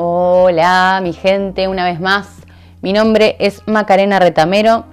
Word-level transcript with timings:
Hola, 0.00 1.00
mi 1.02 1.12
gente, 1.12 1.66
una 1.66 1.84
vez 1.84 1.98
más. 1.98 2.28
Mi 2.82 2.92
nombre 2.92 3.34
es 3.40 3.62
Macarena 3.66 4.20
Retamero. 4.20 4.84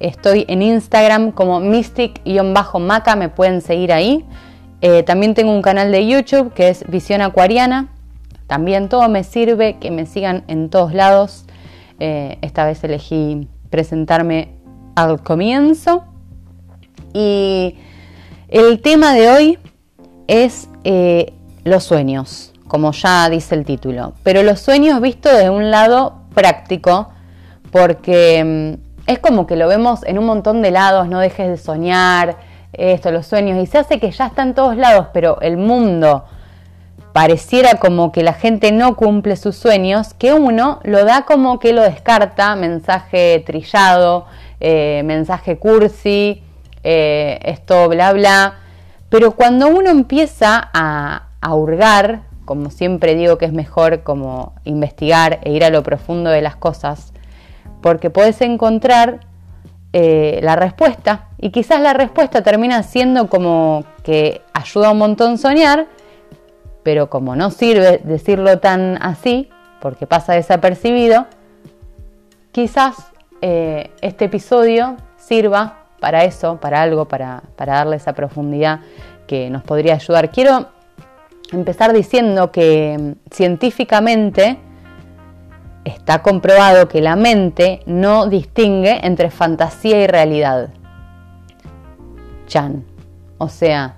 Estoy 0.00 0.46
en 0.48 0.62
Instagram 0.62 1.30
como 1.30 1.60
mystic-maca, 1.60 3.14
me 3.14 3.28
pueden 3.28 3.60
seguir 3.60 3.92
ahí. 3.92 4.24
Eh, 4.80 5.04
también 5.04 5.34
tengo 5.34 5.52
un 5.52 5.62
canal 5.62 5.92
de 5.92 6.04
YouTube 6.08 6.52
que 6.54 6.70
es 6.70 6.84
Visión 6.88 7.22
Acuariana. 7.22 7.86
También 8.48 8.88
todo 8.88 9.08
me 9.08 9.22
sirve, 9.22 9.78
que 9.78 9.92
me 9.92 10.06
sigan 10.06 10.42
en 10.48 10.70
todos 10.70 10.92
lados. 10.92 11.44
Eh, 12.00 12.38
esta 12.42 12.66
vez 12.66 12.82
elegí 12.82 13.46
presentarme 13.70 14.56
al 14.96 15.22
comienzo. 15.22 16.02
Y 17.14 17.76
el 18.48 18.82
tema 18.82 19.14
de 19.14 19.28
hoy 19.28 19.58
es 20.26 20.68
eh, 20.82 21.32
los 21.62 21.84
sueños 21.84 22.54
como 22.68 22.92
ya 22.92 23.28
dice 23.28 23.54
el 23.54 23.64
título. 23.64 24.12
Pero 24.22 24.42
los 24.42 24.60
sueños 24.60 25.00
visto 25.00 25.28
desde 25.28 25.50
un 25.50 25.70
lado 25.70 26.20
práctico, 26.34 27.08
porque 27.72 28.76
mm, 28.76 29.10
es 29.10 29.18
como 29.18 29.46
que 29.46 29.56
lo 29.56 29.66
vemos 29.68 30.04
en 30.04 30.18
un 30.18 30.26
montón 30.26 30.62
de 30.62 30.70
lados, 30.70 31.08
no 31.08 31.18
dejes 31.18 31.48
de 31.48 31.56
soñar, 31.56 32.36
esto, 32.72 33.10
los 33.10 33.26
sueños, 33.26 33.58
y 33.62 33.66
se 33.66 33.78
hace 33.78 33.98
que 33.98 34.10
ya 34.10 34.26
está 34.26 34.42
en 34.42 34.54
todos 34.54 34.76
lados, 34.76 35.08
pero 35.12 35.40
el 35.40 35.56
mundo 35.56 36.24
pareciera 37.12 37.76
como 37.76 38.12
que 38.12 38.22
la 38.22 38.34
gente 38.34 38.70
no 38.70 38.94
cumple 38.94 39.36
sus 39.36 39.56
sueños, 39.56 40.14
que 40.14 40.32
uno 40.32 40.78
lo 40.84 41.04
da 41.04 41.22
como 41.22 41.58
que 41.58 41.72
lo 41.72 41.82
descarta, 41.82 42.54
mensaje 42.54 43.42
trillado, 43.44 44.26
eh, 44.60 45.02
mensaje 45.04 45.58
cursi, 45.58 46.42
eh, 46.84 47.40
esto, 47.42 47.88
bla, 47.88 48.12
bla. 48.12 48.58
Pero 49.08 49.32
cuando 49.32 49.68
uno 49.68 49.90
empieza 49.90 50.70
a, 50.72 51.28
a 51.40 51.54
hurgar 51.54 52.27
como 52.48 52.70
siempre 52.70 53.14
digo 53.14 53.36
que 53.36 53.44
es 53.44 53.52
mejor 53.52 54.02
como 54.04 54.54
investigar 54.64 55.38
e 55.42 55.52
ir 55.52 55.64
a 55.64 55.68
lo 55.68 55.82
profundo 55.82 56.30
de 56.30 56.40
las 56.40 56.56
cosas, 56.56 57.12
porque 57.82 58.08
puedes 58.08 58.40
encontrar 58.40 59.20
eh, 59.92 60.40
la 60.42 60.56
respuesta 60.56 61.28
y 61.36 61.50
quizás 61.50 61.78
la 61.82 61.92
respuesta 61.92 62.42
termina 62.42 62.82
siendo 62.84 63.28
como 63.28 63.84
que 64.02 64.40
ayuda 64.54 64.92
un 64.92 64.96
montón 64.96 65.36
soñar, 65.36 65.88
pero 66.84 67.10
como 67.10 67.36
no 67.36 67.50
sirve 67.50 68.00
decirlo 68.02 68.60
tan 68.60 68.96
así, 69.02 69.50
porque 69.82 70.06
pasa 70.06 70.32
desapercibido, 70.32 71.26
quizás 72.50 72.94
eh, 73.42 73.90
este 74.00 74.24
episodio 74.24 74.96
sirva 75.18 75.80
para 76.00 76.24
eso, 76.24 76.56
para 76.56 76.80
algo, 76.80 77.04
para, 77.04 77.42
para 77.56 77.74
darle 77.74 77.96
esa 77.96 78.14
profundidad 78.14 78.80
que 79.26 79.50
nos 79.50 79.64
podría 79.64 79.96
ayudar. 79.96 80.30
Quiero 80.30 80.77
empezar 81.52 81.92
diciendo 81.92 82.52
que 82.52 82.96
mm, 82.98 83.30
científicamente 83.30 84.58
está 85.84 86.22
comprobado 86.22 86.88
que 86.88 87.00
la 87.00 87.16
mente 87.16 87.80
no 87.86 88.26
distingue 88.26 89.06
entre 89.06 89.30
fantasía 89.30 90.02
y 90.02 90.06
realidad. 90.06 90.70
Chan. 92.46 92.84
O 93.38 93.48
sea, 93.48 93.96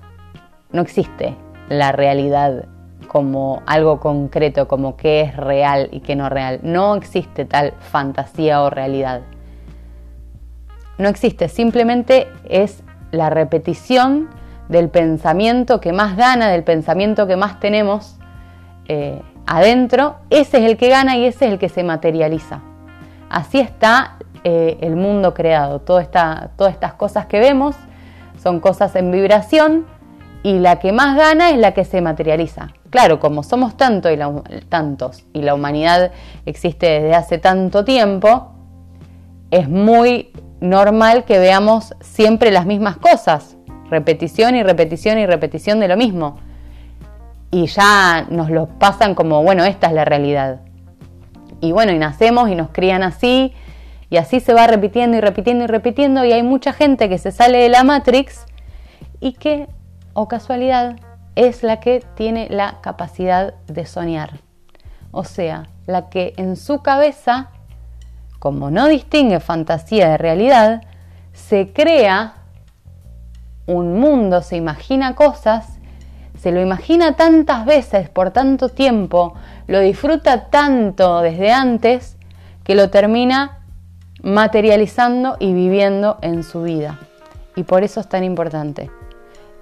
no 0.71 0.81
existe 0.81 1.35
la 1.69 1.91
realidad 1.91 2.65
como 3.07 3.61
algo 3.65 3.99
concreto, 3.99 4.67
como 4.67 4.95
qué 4.95 5.21
es 5.21 5.35
real 5.35 5.89
y 5.91 5.99
qué 5.99 6.15
no 6.15 6.29
real. 6.29 6.59
No 6.63 6.95
existe 6.95 7.45
tal 7.45 7.73
fantasía 7.79 8.61
o 8.61 8.69
realidad. 8.69 9.21
No 10.97 11.09
existe, 11.09 11.49
simplemente 11.49 12.27
es 12.47 12.83
la 13.11 13.29
repetición 13.29 14.29
del 14.71 14.89
pensamiento 14.89 15.81
que 15.81 15.91
más 15.91 16.15
gana, 16.15 16.49
del 16.49 16.63
pensamiento 16.63 17.27
que 17.27 17.35
más 17.35 17.59
tenemos 17.59 18.15
eh, 18.87 19.21
adentro, 19.45 20.15
ese 20.29 20.59
es 20.59 20.63
el 20.63 20.77
que 20.77 20.87
gana 20.87 21.17
y 21.17 21.25
ese 21.25 21.45
es 21.45 21.51
el 21.51 21.59
que 21.59 21.67
se 21.67 21.83
materializa. 21.83 22.61
Así 23.29 23.59
está 23.59 24.15
eh, 24.45 24.77
el 24.79 24.95
mundo 24.95 25.33
creado. 25.33 25.81
todas 25.81 26.03
estas 26.05 26.93
cosas 26.93 27.25
que 27.25 27.39
vemos 27.41 27.75
son 28.41 28.61
cosas 28.61 28.95
en 28.95 29.11
vibración 29.11 29.85
y 30.41 30.59
la 30.59 30.79
que 30.79 30.93
más 30.93 31.17
gana 31.17 31.49
es 31.49 31.57
la 31.57 31.73
que 31.73 31.83
se 31.83 31.99
materializa. 31.99 32.69
Claro, 32.89 33.19
como 33.19 33.43
somos 33.43 33.75
tanto 33.75 34.09
y 34.09 34.17
tantos 34.69 35.25
y 35.33 35.41
la 35.41 35.53
humanidad 35.53 36.11
existe 36.45 36.87
desde 36.87 37.13
hace 37.13 37.37
tanto 37.39 37.83
tiempo, 37.83 38.53
es 39.51 39.67
muy 39.67 40.31
normal 40.61 41.25
que 41.25 41.39
veamos 41.39 41.93
siempre 41.99 42.51
las 42.51 42.65
mismas 42.65 42.95
cosas 42.95 43.57
repetición 43.91 44.55
y 44.55 44.63
repetición 44.63 45.19
y 45.19 45.25
repetición 45.27 45.79
de 45.79 45.89
lo 45.89 45.97
mismo. 45.97 46.37
Y 47.51 47.67
ya 47.67 48.25
nos 48.29 48.49
lo 48.49 48.67
pasan 48.67 49.13
como, 49.13 49.43
bueno, 49.43 49.65
esta 49.65 49.87
es 49.87 49.93
la 49.93 50.05
realidad. 50.05 50.61
Y 51.59 51.73
bueno, 51.73 51.91
y 51.91 51.99
nacemos 51.99 52.49
y 52.49 52.55
nos 52.55 52.69
crían 52.69 53.03
así, 53.03 53.53
y 54.09 54.17
así 54.17 54.39
se 54.39 54.53
va 54.53 54.65
repitiendo 54.65 55.17
y 55.17 55.21
repitiendo 55.21 55.65
y 55.65 55.67
repitiendo, 55.67 56.25
y 56.25 56.31
hay 56.31 56.41
mucha 56.41 56.73
gente 56.73 57.07
que 57.09 57.17
se 57.17 57.31
sale 57.31 57.59
de 57.59 57.69
la 57.69 57.83
Matrix 57.83 58.45
y 59.19 59.33
que, 59.33 59.67
o 60.13 60.27
casualidad, 60.27 60.95
es 61.35 61.61
la 61.61 61.79
que 61.79 62.03
tiene 62.15 62.47
la 62.49 62.79
capacidad 62.81 63.53
de 63.67 63.85
soñar. 63.85 64.39
O 65.11 65.23
sea, 65.23 65.67
la 65.85 66.09
que 66.09 66.33
en 66.37 66.55
su 66.55 66.81
cabeza, 66.81 67.49
como 68.39 68.71
no 68.71 68.87
distingue 68.87 69.39
fantasía 69.39 70.09
de 70.09 70.17
realidad, 70.17 70.81
se 71.33 71.71
crea 71.73 72.40
un 73.71 73.99
mundo, 73.99 74.41
se 74.41 74.57
imagina 74.57 75.15
cosas, 75.15 75.79
se 76.37 76.51
lo 76.51 76.61
imagina 76.61 77.15
tantas 77.15 77.65
veces 77.65 78.09
por 78.09 78.31
tanto 78.31 78.69
tiempo, 78.69 79.33
lo 79.67 79.79
disfruta 79.79 80.49
tanto 80.49 81.21
desde 81.21 81.51
antes 81.51 82.17
que 82.63 82.75
lo 82.75 82.89
termina 82.89 83.59
materializando 84.23 85.37
y 85.39 85.53
viviendo 85.53 86.17
en 86.21 86.43
su 86.43 86.63
vida. 86.63 86.99
Y 87.55 87.63
por 87.63 87.83
eso 87.83 87.99
es 87.99 88.07
tan 88.07 88.23
importante. 88.23 88.89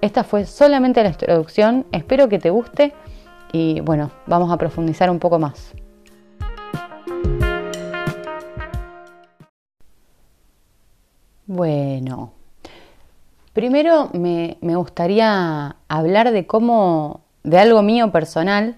Esta 0.00 0.24
fue 0.24 0.46
solamente 0.46 1.02
la 1.02 1.10
introducción, 1.10 1.86
espero 1.92 2.28
que 2.28 2.38
te 2.38 2.50
guste 2.50 2.94
y 3.52 3.80
bueno, 3.80 4.10
vamos 4.26 4.50
a 4.50 4.56
profundizar 4.56 5.10
un 5.10 5.18
poco 5.18 5.38
más. 5.38 5.74
Bueno, 11.46 12.32
Primero 13.52 14.10
me, 14.12 14.56
gustaría 14.62 15.74
hablar 15.88 16.30
de 16.30 16.46
cómo, 16.46 17.22
de 17.42 17.58
algo 17.58 17.82
mío 17.82 18.12
personal, 18.12 18.76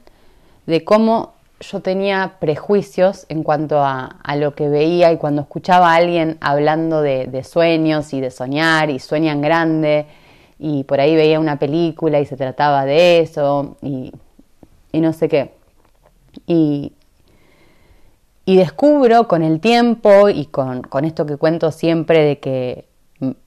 de 0.66 0.82
cómo 0.82 1.34
yo 1.60 1.80
tenía 1.80 2.36
prejuicios 2.40 3.26
en 3.28 3.42
cuanto 3.42 3.84
a, 3.84 4.18
lo 4.36 4.54
que 4.54 4.70
veía 4.70 5.12
y 5.12 5.18
cuando 5.18 5.42
escuchaba 5.42 5.92
a 5.92 5.96
alguien 5.96 6.38
hablando 6.40 7.02
de, 7.02 7.44
sueños 7.44 8.14
y 8.14 8.20
de 8.22 8.30
soñar 8.30 8.88
y 8.88 8.98
sueñan 8.98 9.42
grande 9.42 10.06
y 10.58 10.84
por 10.84 11.00
ahí 11.00 11.14
veía 11.16 11.38
una 11.38 11.58
película 11.58 12.18
y 12.18 12.24
se 12.24 12.36
trataba 12.36 12.86
de 12.86 13.20
eso 13.20 13.76
y, 13.82 14.12
no 14.94 15.12
sé 15.12 15.28
qué. 15.28 15.52
Y, 16.46 16.94
y, 18.46 18.56
descubro 18.56 19.28
con 19.28 19.42
el 19.42 19.60
tiempo 19.60 20.30
y 20.30 20.46
con, 20.46 20.80
con 20.80 21.04
esto 21.04 21.26
que 21.26 21.36
cuento 21.36 21.70
siempre 21.72 22.24
de 22.24 22.38
que 22.38 22.91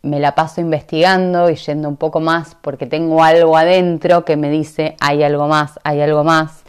me 0.02 0.19
la 0.19 0.36
paso 0.36 0.62
investigando 0.62 1.50
y 1.50 1.56
yendo 1.56 1.90
un 1.90 1.97
poco 1.97 2.22
más 2.22 2.56
porque 2.62 2.86
tengo 2.86 3.24
algo 3.24 3.58
adentro 3.58 4.24
que 4.24 4.38
me 4.38 4.50
dice 4.50 4.96
hay 5.02 5.24
algo 5.24 5.47
más, 5.47 5.80
hay 5.84 6.02
algo 6.02 6.24
más. 6.24 6.63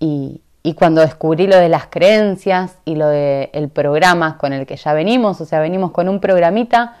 Y, 0.00 0.40
cuando 0.76 1.02
descubrí 1.02 1.46
lo 1.46 1.56
de 1.56 1.68
las 1.68 1.86
creencias 1.86 2.78
y 2.86 2.96
lo 2.96 3.08
del 3.08 3.68
programa 3.68 4.38
con 4.38 4.54
el 4.54 4.66
que 4.66 4.76
ya 4.76 4.94
venimos, 4.94 5.40
o 5.42 5.44
sea, 5.44 5.60
venimos 5.60 5.92
con 5.92 6.08
un 6.08 6.20
programita 6.20 6.96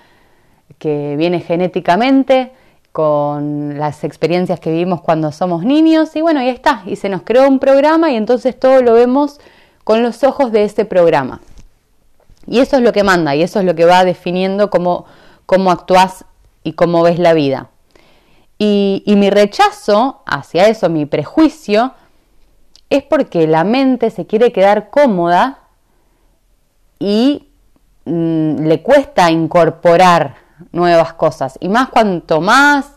que 0.78 1.16
viene 1.16 1.40
genéticamente, 1.40 2.52
con 2.92 3.78
las 3.78 4.04
experiencias 4.04 4.60
que 4.60 4.70
vivimos 4.70 5.00
cuando 5.00 5.32
somos 5.32 5.64
niños, 5.64 6.14
y 6.14 6.20
bueno, 6.20 6.40
ahí 6.40 6.50
está, 6.50 6.82
y 6.84 6.96
se 6.96 7.08
nos 7.08 7.22
creó 7.22 7.48
un 7.48 7.58
programa 7.58 8.10
y 8.10 8.16
entonces 8.16 8.58
todo 8.58 8.82
lo 8.82 8.92
vemos 8.92 9.40
con 9.82 10.02
los 10.02 10.24
ojos 10.24 10.52
de 10.52 10.64
ese 10.64 10.84
programa. 10.84 11.40
Y 12.46 12.60
eso 12.60 12.76
es 12.76 12.82
lo 12.82 12.92
que 12.92 13.02
manda, 13.02 13.34
y 13.34 13.42
eso 13.42 13.60
es 13.60 13.64
lo 13.64 13.74
que 13.74 13.86
va 13.86 14.04
definiendo 14.04 14.68
cómo 14.68 15.06
cómo 15.46 15.70
actúas 15.70 16.24
y 16.62 16.72
cómo 16.72 17.02
ves 17.02 17.18
la 17.18 17.32
vida. 17.32 17.68
Y, 18.58 19.02
mi 19.06 19.30
rechazo 19.30 20.22
hacia 20.26 20.68
eso, 20.68 20.88
mi 20.88 21.06
prejuicio, 21.06 21.92
es 22.88 23.02
porque 23.02 23.46
la 23.46 23.64
mente 23.64 24.10
se 24.10 24.26
quiere 24.26 24.52
quedar 24.52 24.90
cómoda 24.90 25.58
y 26.98 27.48
mm, 28.04 28.64
le 28.66 28.82
cuesta 28.82 29.30
incorporar 29.30 30.36
nuevas 30.72 31.14
cosas. 31.14 31.58
Y 31.60 31.68
más 31.68 31.88
cuanto 31.88 32.40
más 32.40 32.92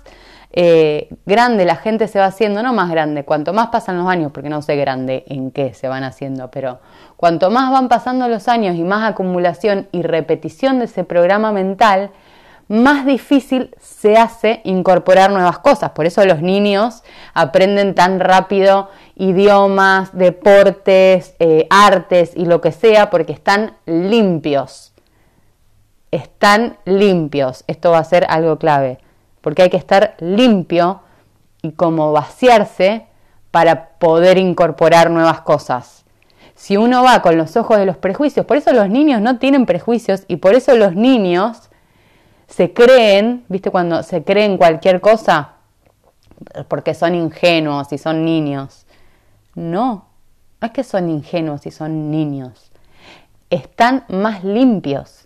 eh, 0.60 1.10
grande 1.26 1.66
la 1.66 1.76
gente 1.76 2.08
se 2.08 2.20
va 2.20 2.26
haciendo, 2.26 2.64
no 2.64 2.74
más 2.74 2.90
grande, 2.90 3.26
cuanto 3.26 3.54
más 3.54 3.68
pasan 3.68 3.98
los 3.98 4.08
años, 4.08 4.32
porque 4.32 4.50
no 4.50 4.62
sé 4.62 4.76
grande 4.76 5.24
en 5.28 5.52
qué 5.52 5.74
se 5.74 5.88
van 5.88 6.04
haciendo, 6.04 6.50
pero 6.50 6.80
cuanto 7.16 7.52
más 7.52 7.72
van 7.72 7.90
pasando 7.90 8.28
los 8.28 8.48
años 8.48 8.76
y 8.76 8.84
más 8.84 9.10
acumulación 9.10 9.88
y 9.92 10.04
repetición 10.04 10.80
de 10.80 10.86
ese 10.86 11.04
programa 11.04 11.52
mental, 11.52 12.12
más 12.68 13.06
difícil 13.06 13.74
se 13.80 14.18
hace 14.18 14.62
incorporar 14.66 15.32
nuevas 15.32 15.60
cosas. 15.60 15.92
Por 15.92 16.06
eso 16.06 16.26
los 16.26 16.42
niños 16.42 17.04
aprenden 17.34 17.96
tan 17.96 18.20
rápido 18.20 18.90
idiomas, 19.16 20.16
deportes, 20.16 21.36
eh, 21.40 21.68
artes 21.70 22.32
y 22.36 22.46
lo 22.46 22.60
que 22.62 22.72
sea, 22.72 23.10
porque 23.10 23.32
están 23.34 23.78
limpios. 23.86 24.94
Están 26.12 26.78
limpios. 26.86 27.64
Esto 27.68 27.92
va 27.92 28.00
a 28.00 28.04
ser 28.04 28.26
algo 28.30 28.58
clave, 28.58 29.00
porque 29.42 29.64
hay 29.64 29.70
que 29.70 29.78
estar 29.78 30.16
limpio 30.20 31.02
y 31.62 31.72
como 31.72 32.12
vaciarse 32.12 33.08
para 33.52 33.90
poder 33.98 34.38
incorporar 34.38 35.10
nuevas 35.10 35.42
cosas. 35.42 36.06
Si 36.54 36.76
uno 36.76 37.04
va 37.04 37.22
con 37.22 37.38
los 37.38 37.56
ojos 37.56 37.78
de 37.78 37.86
los 37.86 37.98
prejuicios, 37.98 38.46
por 38.46 38.58
eso 38.58 38.74
los 38.74 38.90
niños 38.90 39.22
no 39.22 39.38
tienen 39.38 39.66
prejuicios 39.66 40.24
y 40.28 40.38
por 40.38 40.56
eso 40.56 40.76
los 40.76 40.96
niños 40.96 41.70
se 42.48 42.74
creen, 42.74 43.46
¿viste? 43.50 43.72
Cuando 43.72 44.04
se 44.04 44.24
creen 44.24 44.58
cualquier 44.58 45.02
cosa, 45.02 45.54
porque 46.68 46.94
son 46.94 47.16
ingenuos 47.16 47.92
y 47.92 47.98
son 47.98 48.26
niños. 48.26 48.86
No, 49.56 50.06
no 50.62 50.68
es 50.68 50.72
que 50.72 50.84
son 50.84 51.10
ingenuos 51.10 51.66
y 51.66 51.72
son 51.72 52.12
niños. 52.12 52.72
Están 53.50 54.06
más 54.10 54.44
limpios. 54.44 55.26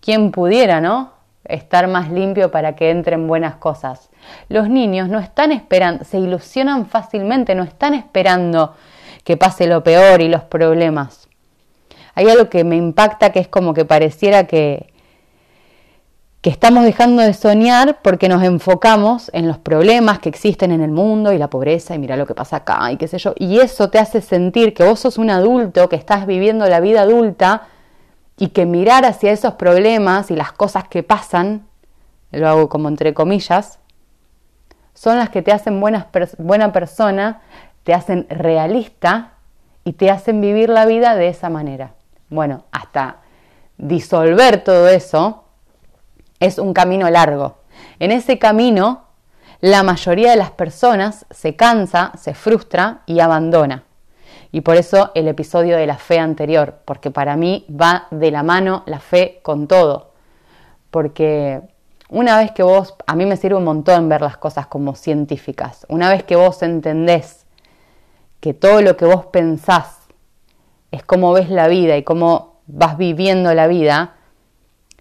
Quien 0.00 0.32
pudiera, 0.32 0.80
¿no? 0.80 1.12
Estar 1.44 1.88
más 1.88 2.10
limpio 2.10 2.50
para 2.50 2.74
que 2.74 2.90
entren 2.90 3.26
buenas 3.26 3.56
cosas. 3.56 4.10
Los 4.48 4.68
niños 4.68 5.08
no 5.08 5.18
están 5.18 5.52
esperando, 5.52 6.04
se 6.04 6.18
ilusionan 6.18 6.86
fácilmente, 6.86 7.54
no 7.54 7.64
están 7.64 7.94
esperando 7.94 8.74
que 9.24 9.36
pase 9.36 9.66
lo 9.66 9.82
peor 9.82 10.20
y 10.20 10.28
los 10.28 10.44
problemas. 10.44 11.28
Hay 12.14 12.28
algo 12.28 12.48
que 12.48 12.64
me 12.64 12.76
impacta 12.76 13.30
que 13.30 13.40
es 13.40 13.48
como 13.48 13.74
que 13.74 13.84
pareciera 13.84 14.46
que, 14.46 14.89
que 16.40 16.48
estamos 16.48 16.84
dejando 16.84 17.20
de 17.20 17.34
soñar 17.34 17.98
porque 18.02 18.28
nos 18.28 18.42
enfocamos 18.42 19.30
en 19.34 19.46
los 19.46 19.58
problemas 19.58 20.20
que 20.20 20.30
existen 20.30 20.72
en 20.72 20.80
el 20.80 20.90
mundo 20.90 21.32
y 21.32 21.38
la 21.38 21.50
pobreza 21.50 21.94
y 21.94 21.98
mira 21.98 22.16
lo 22.16 22.26
que 22.26 22.34
pasa 22.34 22.56
acá 22.56 22.90
y 22.90 22.96
qué 22.96 23.08
sé 23.08 23.18
yo. 23.18 23.34
Y 23.36 23.58
eso 23.60 23.90
te 23.90 23.98
hace 23.98 24.22
sentir 24.22 24.72
que 24.72 24.84
vos 24.84 25.00
sos 25.00 25.18
un 25.18 25.28
adulto, 25.28 25.88
que 25.90 25.96
estás 25.96 26.26
viviendo 26.26 26.66
la 26.66 26.80
vida 26.80 27.02
adulta 27.02 27.68
y 28.38 28.48
que 28.48 28.64
mirar 28.64 29.04
hacia 29.04 29.32
esos 29.32 29.54
problemas 29.54 30.30
y 30.30 30.36
las 30.36 30.52
cosas 30.52 30.88
que 30.88 31.02
pasan, 31.02 31.66
lo 32.30 32.48
hago 32.48 32.68
como 32.70 32.88
entre 32.88 33.12
comillas, 33.12 33.78
son 34.94 35.18
las 35.18 35.28
que 35.28 35.42
te 35.42 35.52
hacen 35.52 35.78
buena 35.78 36.72
persona, 36.72 37.42
te 37.84 37.92
hacen 37.92 38.26
realista 38.30 39.32
y 39.84 39.92
te 39.92 40.10
hacen 40.10 40.40
vivir 40.40 40.70
la 40.70 40.86
vida 40.86 41.16
de 41.16 41.28
esa 41.28 41.50
manera. 41.50 41.92
Bueno, 42.30 42.64
hasta 42.72 43.16
disolver 43.76 44.64
todo 44.64 44.88
eso, 44.88 45.44
es 46.40 46.58
un 46.58 46.72
camino 46.74 47.08
largo. 47.10 47.58
En 47.98 48.10
ese 48.12 48.38
camino, 48.38 49.04
la 49.60 49.82
mayoría 49.82 50.30
de 50.30 50.36
las 50.36 50.50
personas 50.50 51.26
se 51.30 51.54
cansa, 51.54 52.12
se 52.18 52.34
frustra 52.34 53.02
y 53.06 53.20
abandona. 53.20 53.84
Y 54.52 54.62
por 54.62 54.76
eso 54.76 55.12
el 55.14 55.28
episodio 55.28 55.76
de 55.76 55.86
la 55.86 55.96
fe 55.96 56.18
anterior, 56.18 56.78
porque 56.84 57.10
para 57.10 57.36
mí 57.36 57.66
va 57.70 58.08
de 58.10 58.30
la 58.30 58.42
mano 58.42 58.82
la 58.86 58.98
fe 58.98 59.38
con 59.42 59.68
todo. 59.68 60.10
Porque 60.90 61.60
una 62.08 62.38
vez 62.38 62.50
que 62.50 62.64
vos, 62.64 62.94
a 63.06 63.14
mí 63.14 63.26
me 63.26 63.36
sirve 63.36 63.56
un 63.56 63.64
montón 63.64 64.08
ver 64.08 64.22
las 64.22 64.36
cosas 64.38 64.66
como 64.66 64.96
científicas, 64.96 65.86
una 65.88 66.08
vez 66.08 66.24
que 66.24 66.34
vos 66.34 66.62
entendés 66.62 67.46
que 68.40 68.54
todo 68.54 68.82
lo 68.82 68.96
que 68.96 69.04
vos 69.04 69.26
pensás 69.26 69.98
es 70.90 71.04
cómo 71.04 71.32
ves 71.32 71.50
la 71.50 71.68
vida 71.68 71.96
y 71.96 72.02
cómo 72.02 72.62
vas 72.66 72.96
viviendo 72.96 73.54
la 73.54 73.66
vida, 73.66 74.14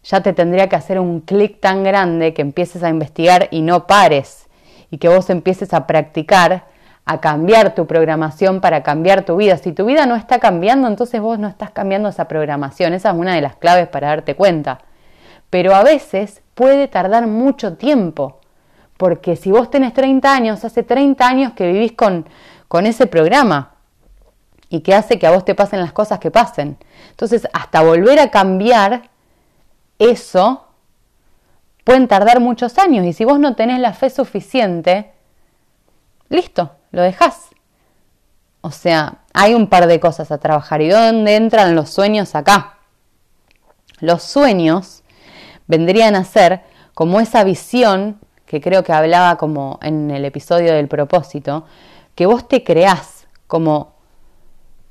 ya 0.03 0.21
te 0.21 0.33
tendría 0.33 0.69
que 0.69 0.75
hacer 0.75 0.99
un 0.99 1.21
clic 1.21 1.59
tan 1.59 1.83
grande 1.83 2.33
que 2.33 2.41
empieces 2.41 2.83
a 2.83 2.89
investigar 2.89 3.47
y 3.51 3.61
no 3.61 3.87
pares 3.87 4.47
y 4.91 4.97
que 4.97 5.09
vos 5.09 5.29
empieces 5.29 5.73
a 5.73 5.87
practicar, 5.87 6.65
a 7.05 7.19
cambiar 7.19 7.75
tu 7.75 7.85
programación 7.85 8.61
para 8.61 8.83
cambiar 8.83 9.23
tu 9.23 9.35
vida. 9.35 9.57
Si 9.57 9.71
tu 9.71 9.85
vida 9.85 10.05
no 10.05 10.15
está 10.15 10.39
cambiando, 10.39 10.87
entonces 10.87 11.21
vos 11.21 11.39
no 11.39 11.47
estás 11.47 11.71
cambiando 11.71 12.09
esa 12.09 12.27
programación. 12.27 12.93
Esa 12.93 13.11
es 13.11 13.15
una 13.15 13.35
de 13.35 13.41
las 13.41 13.55
claves 13.55 13.87
para 13.87 14.07
darte 14.07 14.35
cuenta. 14.35 14.79
Pero 15.49 15.75
a 15.75 15.83
veces 15.83 16.41
puede 16.53 16.87
tardar 16.87 17.27
mucho 17.27 17.75
tiempo, 17.77 18.39
porque 18.97 19.35
si 19.35 19.51
vos 19.51 19.71
tenés 19.71 19.93
30 19.93 20.33
años, 20.33 20.65
hace 20.65 20.83
30 20.83 21.27
años 21.27 21.53
que 21.53 21.71
vivís 21.71 21.93
con, 21.93 22.27
con 22.67 22.85
ese 22.85 23.07
programa 23.07 23.71
y 24.69 24.81
que 24.81 24.93
hace 24.93 25.17
que 25.17 25.25
a 25.25 25.31
vos 25.31 25.45
te 25.45 25.55
pasen 25.55 25.79
las 25.79 25.93
cosas 25.93 26.19
que 26.19 26.29
pasen. 26.29 26.77
Entonces, 27.09 27.47
hasta 27.53 27.81
volver 27.81 28.19
a 28.19 28.29
cambiar 28.29 29.09
eso 29.99 30.65
pueden 31.83 32.07
tardar 32.07 32.39
muchos 32.39 32.77
años 32.77 33.05
y 33.05 33.13
si 33.13 33.25
vos 33.25 33.39
no 33.39 33.55
tenés 33.55 33.79
la 33.79 33.93
fe 33.93 34.09
suficiente, 34.09 35.11
listo, 36.29 36.71
lo 36.91 37.01
dejás. 37.01 37.49
O 38.61 38.71
sea, 38.71 39.19
hay 39.33 39.53
un 39.53 39.67
par 39.67 39.87
de 39.87 39.99
cosas 39.99 40.31
a 40.31 40.37
trabajar. 40.37 40.81
¿Y 40.81 40.89
dónde 40.89 41.35
entran 41.35 41.75
los 41.75 41.89
sueños 41.89 42.35
acá? 42.35 42.77
Los 43.99 44.23
sueños 44.23 45.03
vendrían 45.67 46.15
a 46.15 46.23
ser 46.23 46.63
como 46.93 47.19
esa 47.21 47.43
visión 47.43 48.19
que 48.45 48.61
creo 48.61 48.83
que 48.83 48.91
hablaba 48.91 49.37
como 49.37 49.79
en 49.81 50.09
el 50.09 50.25
episodio 50.25 50.73
del 50.73 50.87
propósito, 50.87 51.65
que 52.15 52.25
vos 52.25 52.47
te 52.47 52.63
creás 52.63 53.27
como, 53.47 53.93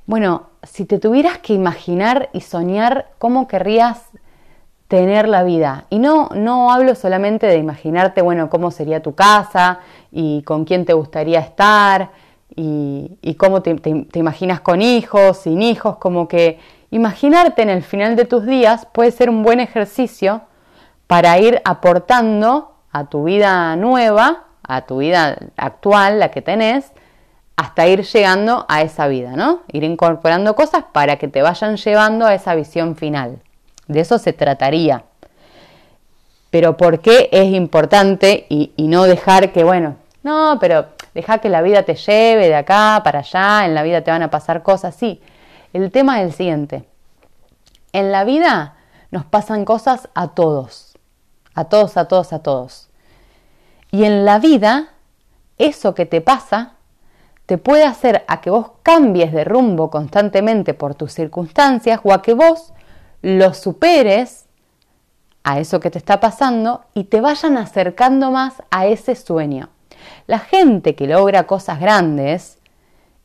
bueno, 0.05 0.49
si 0.63 0.85
te 0.85 0.97
tuvieras 0.97 1.39
que 1.39 1.53
imaginar 1.53 2.29
y 2.33 2.41
soñar 2.41 3.11
cómo 3.17 3.47
querrías 3.47 4.08
tener 4.89 5.29
la 5.29 5.43
vida. 5.43 5.85
Y 5.89 5.99
no, 5.99 6.29
no 6.35 6.73
hablo 6.73 6.95
solamente 6.95 7.47
de 7.47 7.57
imaginarte, 7.57 8.21
bueno, 8.21 8.49
cómo 8.49 8.71
sería 8.71 9.01
tu 9.01 9.15
casa 9.15 9.79
y 10.11 10.41
con 10.41 10.65
quién 10.65 10.83
te 10.83 10.93
gustaría 10.93 11.39
estar 11.39 12.09
y, 12.55 13.35
cómo 13.37 13.61
te, 13.61 13.75
te, 13.75 14.19
imaginas 14.19 14.59
con 14.59 14.81
hijos, 14.81 15.37
sin 15.37 15.61
hijos, 15.61 15.97
como 15.97 16.27
que 16.27 16.59
imaginarte 16.89 17.61
en 17.61 17.69
el 17.69 17.83
final 17.83 18.15
de 18.15 18.25
tus 18.25 18.45
días 18.45 18.87
puede 18.91 19.11
ser 19.11 19.29
un 19.29 19.43
buen 19.43 19.59
ejercicio 19.59 20.41
para 21.07 21.37
ir 21.39 21.61
aportando 21.63 22.73
a 22.91 23.05
tu 23.05 23.23
vida 23.23 23.75
nueva, 23.75 24.45
a 24.63 24.81
tu 24.87 24.97
vida 24.97 25.37
actual, 25.55 26.19
la 26.19 26.31
que 26.31 26.41
tenés, 26.41 26.91
hasta 27.55 27.87
ir 27.87 28.03
llegando 28.03 28.65
a 28.67 28.81
esa 28.81 29.07
vida, 29.07 29.33
¿no? 29.35 29.61
Ir 29.71 29.83
incorporando 29.83 30.55
cosas 30.55 30.85
para 30.91 31.17
que 31.17 31.27
te 31.27 31.43
vayan 31.43 31.77
llevando 31.77 32.25
a 32.25 32.33
esa 32.33 32.55
visión 32.55 32.95
final. 32.95 33.39
De 33.89 33.99
eso 33.99 34.19
se 34.19 34.33
trataría. 34.33 35.03
Pero 36.51 36.77
¿por 36.77 36.99
qué 36.99 37.27
es 37.31 37.51
importante 37.51 38.45
y, 38.47 38.71
no 38.77 39.03
dejar 39.03 39.51
que, 39.51 39.63
bueno, 39.63 39.95
no, 40.23 40.57
pero 40.61 40.85
deja 41.15 41.39
que 41.39 41.49
la 41.49 41.63
vida 41.63 41.83
te 41.83 41.95
lleve 41.95 42.47
de 42.47 42.55
acá 42.55 43.01
para 43.03 43.19
allá, 43.19 43.65
en 43.65 43.73
la 43.73 43.81
vida 43.83 44.03
te 44.03 44.11
van 44.11 44.21
a 44.21 44.29
pasar 44.29 44.61
cosas, 44.61 44.95
sí. 44.95 45.21
El 45.73 45.91
tema 45.91 46.21
es 46.21 46.27
el 46.27 46.33
siguiente. 46.33 46.87
En 47.91 48.11
la 48.11 48.23
vida 48.23 48.75
nos 49.09 49.25
pasan 49.25 49.65
cosas 49.65 50.07
a 50.13 50.29
todos, 50.29 50.95
a 51.55 51.65
todos, 51.65 51.97
a 51.97 52.05
todos, 52.05 52.31
a 52.31 52.39
todos. 52.39 52.89
Y 53.91 54.03
en 54.03 54.23
la 54.23 54.37
vida, 54.37 54.89
eso 55.57 55.95
que 55.95 56.05
te 56.05 56.21
pasa 56.21 56.73
te 57.47 57.57
puede 57.57 57.85
hacer 57.85 58.23
a 58.27 58.41
que 58.41 58.51
vos 58.51 58.69
cambies 58.83 59.31
de 59.31 59.43
rumbo 59.43 59.89
constantemente 59.89 60.75
por 60.75 60.93
tus 60.93 61.11
circunstancias 61.11 61.99
o 62.03 62.13
a 62.13 62.21
que 62.21 62.35
vos 62.35 62.71
lo 63.21 63.53
superes 63.53 64.45
a 65.43 65.59
eso 65.59 65.79
que 65.79 65.89
te 65.89 65.97
está 65.97 66.19
pasando 66.19 66.85
y 66.93 67.05
te 67.05 67.21
vayan 67.21 67.57
acercando 67.57 68.31
más 68.31 68.61
a 68.71 68.87
ese 68.87 69.15
sueño. 69.15 69.69
La 70.27 70.39
gente 70.39 70.95
que 70.95 71.07
logra 71.07 71.47
cosas 71.47 71.79
grandes 71.79 72.59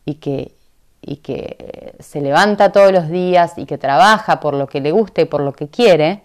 y 0.05 0.15
que, 0.15 0.55
y 1.01 1.17
que 1.17 1.95
se 2.01 2.21
levanta 2.21 2.73
todos 2.73 2.93
los 2.93 3.09
días 3.09 3.55
y 3.57 3.67
que 3.67 3.79
trabaja 3.79 4.41
por 4.41 4.55
lo 4.55 4.67
que 4.67 4.81
le 4.81 4.93
gusta 4.93 5.23
y 5.23 5.27
por 5.27 5.41
lo 5.41 5.53
que 5.53 5.69
quiere, 5.69 6.23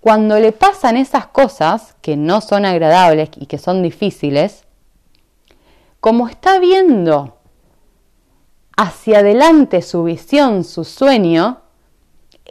cuando 0.00 0.38
le 0.38 0.52
pasan 0.52 0.96
esas 0.96 1.26
cosas 1.26 1.94
que 2.00 2.16
no 2.16 2.40
son 2.40 2.64
agradables 2.64 3.30
y 3.36 3.46
que 3.46 3.58
son 3.58 3.82
difíciles, 3.82 4.64
como 6.00 6.28
está 6.28 6.58
viendo 6.58 7.36
hacia 8.76 9.18
adelante 9.18 9.82
su 9.82 10.04
visión, 10.04 10.64
su 10.64 10.84
sueño, 10.84 11.60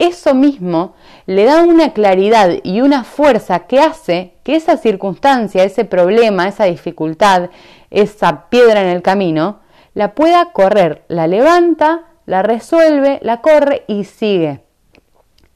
eso 0.00 0.34
mismo 0.34 0.94
le 1.26 1.44
da 1.44 1.62
una 1.62 1.92
claridad 1.92 2.52
y 2.62 2.80
una 2.80 3.04
fuerza 3.04 3.66
que 3.66 3.80
hace 3.80 4.32
que 4.42 4.56
esa 4.56 4.78
circunstancia, 4.78 5.62
ese 5.62 5.84
problema, 5.84 6.48
esa 6.48 6.64
dificultad, 6.64 7.50
esa 7.90 8.48
piedra 8.48 8.80
en 8.80 8.88
el 8.88 9.02
camino, 9.02 9.60
la 9.92 10.14
pueda 10.14 10.52
correr, 10.52 11.04
la 11.08 11.26
levanta, 11.26 12.04
la 12.24 12.42
resuelve, 12.42 13.18
la 13.20 13.42
corre 13.42 13.84
y 13.88 14.04
sigue. 14.04 14.64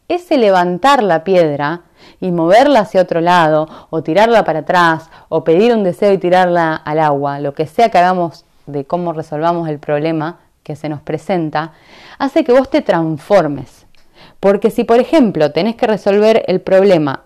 Ese 0.08 0.36
levantar 0.36 1.02
la 1.02 1.24
piedra 1.24 1.84
y 2.20 2.30
moverla 2.30 2.80
hacia 2.80 3.00
otro 3.00 3.22
lado, 3.22 3.66
o 3.88 4.02
tirarla 4.02 4.44
para 4.44 4.58
atrás, 4.58 5.08
o 5.30 5.42
pedir 5.42 5.72
un 5.72 5.84
deseo 5.84 6.12
y 6.12 6.18
tirarla 6.18 6.76
al 6.76 6.98
agua, 6.98 7.40
lo 7.40 7.54
que 7.54 7.66
sea 7.66 7.88
que 7.88 7.96
hagamos 7.96 8.44
de 8.66 8.84
cómo 8.84 9.14
resolvamos 9.14 9.70
el 9.70 9.78
problema 9.78 10.40
que 10.62 10.76
se 10.76 10.90
nos 10.90 11.00
presenta, 11.00 11.72
hace 12.18 12.44
que 12.44 12.52
vos 12.52 12.68
te 12.68 12.82
transformes 12.82 13.83
porque 14.44 14.70
si, 14.70 14.84
por 14.84 15.00
ejemplo, 15.00 15.52
tenés 15.52 15.74
que 15.74 15.86
resolver 15.86 16.44
el 16.48 16.60
problema 16.60 17.24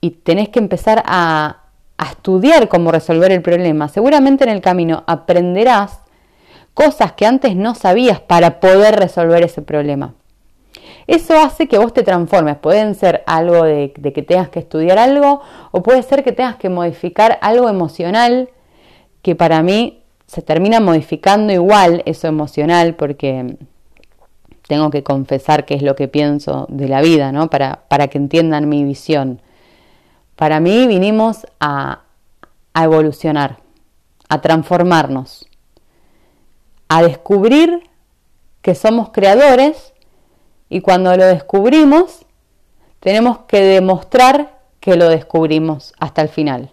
y 0.00 0.10
tenés 0.10 0.50
que 0.50 0.60
empezar 0.60 1.02
a, 1.04 1.64
estudiar 2.12 2.68
cómo 2.68 2.92
resolver 2.92 3.32
el 3.32 3.42
problema, 3.42 3.88
seguramente 3.88 4.44
en 4.44 4.50
el 4.50 4.60
camino 4.60 5.02
aprenderás 5.08 5.98
cosas 6.74 7.10
que 7.14 7.26
antes 7.26 7.56
no 7.56 7.74
sabías 7.74 8.20
para 8.20 8.60
poder 8.60 9.00
resolver 9.00 9.42
ese 9.42 9.62
problema. 9.62 10.14
Eso 11.08 11.36
hace 11.40 11.66
que 11.66 11.76
vos 11.76 11.92
te 11.92 12.04
transformes. 12.04 12.56
Pueden 12.58 12.94
ser 12.94 13.24
algo 13.26 13.64
de, 13.64 13.92
que 13.92 14.22
tengas 14.22 14.48
que 14.48 14.60
estudiar 14.60 14.96
algo 14.96 15.40
o 15.72 15.82
puede 15.82 16.04
ser 16.04 16.22
que 16.22 16.30
tengas 16.30 16.54
que 16.54 16.68
modificar 16.68 17.40
algo 17.42 17.68
emocional 17.68 18.48
que 19.22 19.34
para 19.34 19.60
mí 19.64 20.04
se 20.28 20.40
termina 20.40 20.78
modificando 20.78 21.52
igual 21.52 22.04
eso 22.06 22.28
emocional 22.28 22.94
porque 22.94 23.56
tengo 24.68 24.90
que 24.90 25.02
confesar 25.02 25.64
qué 25.64 25.74
es 25.74 25.82
lo 25.82 25.96
que 25.96 26.06
pienso 26.06 26.66
de 26.68 26.88
la 26.88 27.00
vida, 27.00 27.32
¿no? 27.32 27.50
Para, 27.50 27.80
para 27.88 28.06
que 28.08 28.18
entiendan 28.18 28.68
mi 28.68 28.84
visión. 28.84 29.40
Para 30.36 30.60
mí 30.60 30.86
vinimos 30.86 31.46
a, 31.58 32.02
a 32.74 32.84
evolucionar, 32.84 33.58
a 34.28 34.40
transformarnos, 34.40 35.48
a 36.88 37.02
descubrir 37.02 37.82
que 38.62 38.74
somos 38.74 39.08
creadores 39.10 39.94
y 40.68 40.82
cuando 40.82 41.16
lo 41.16 41.24
descubrimos, 41.24 42.26
tenemos 43.00 43.38
que 43.48 43.62
demostrar 43.62 44.58
que 44.80 44.96
lo 44.96 45.08
descubrimos 45.08 45.94
hasta 45.98 46.20
el 46.20 46.28
final. 46.28 46.72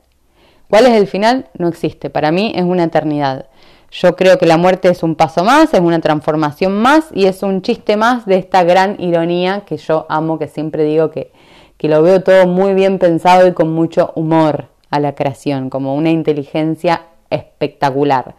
¿Cuál 0.69 0.87
es 0.87 0.93
el 0.93 1.07
final? 1.07 1.47
No 1.57 1.69
existe. 1.69 2.09
Para 2.09 2.31
mí 2.31 2.51
es 2.55 2.63
una 2.63 2.83
eternidad. 2.83 3.45
Yo 3.91 4.15
creo 4.15 4.37
que 4.37 4.45
la 4.45 4.57
muerte 4.57 4.89
es 4.89 5.03
un 5.03 5.15
paso 5.15 5.43
más, 5.43 5.73
es 5.73 5.79
una 5.79 6.01
transformación 6.01 6.73
más 6.73 7.05
y 7.13 7.25
es 7.25 7.43
un 7.43 7.61
chiste 7.61 7.97
más 7.97 8.25
de 8.25 8.37
esta 8.37 8.63
gran 8.63 8.99
ironía 8.99 9.63
que 9.65 9.77
yo 9.77 10.05
amo, 10.09 10.37
que 10.37 10.47
siempre 10.47 10.83
digo 10.83 11.11
que, 11.11 11.31
que 11.77 11.87
lo 11.87 12.01
veo 12.01 12.21
todo 12.21 12.47
muy 12.47 12.73
bien 12.73 12.99
pensado 12.99 13.47
y 13.47 13.53
con 13.53 13.71
mucho 13.71 14.11
humor 14.15 14.67
a 14.89 14.99
la 14.99 15.15
creación, 15.15 15.69
como 15.69 15.95
una 15.95 16.09
inteligencia 16.09 17.03
espectacular. 17.29 18.35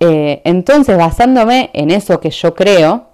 Eh, 0.00 0.42
entonces, 0.44 0.96
basándome 0.96 1.70
en 1.74 1.90
eso 1.90 2.18
que 2.18 2.30
yo 2.30 2.54
creo, 2.54 3.06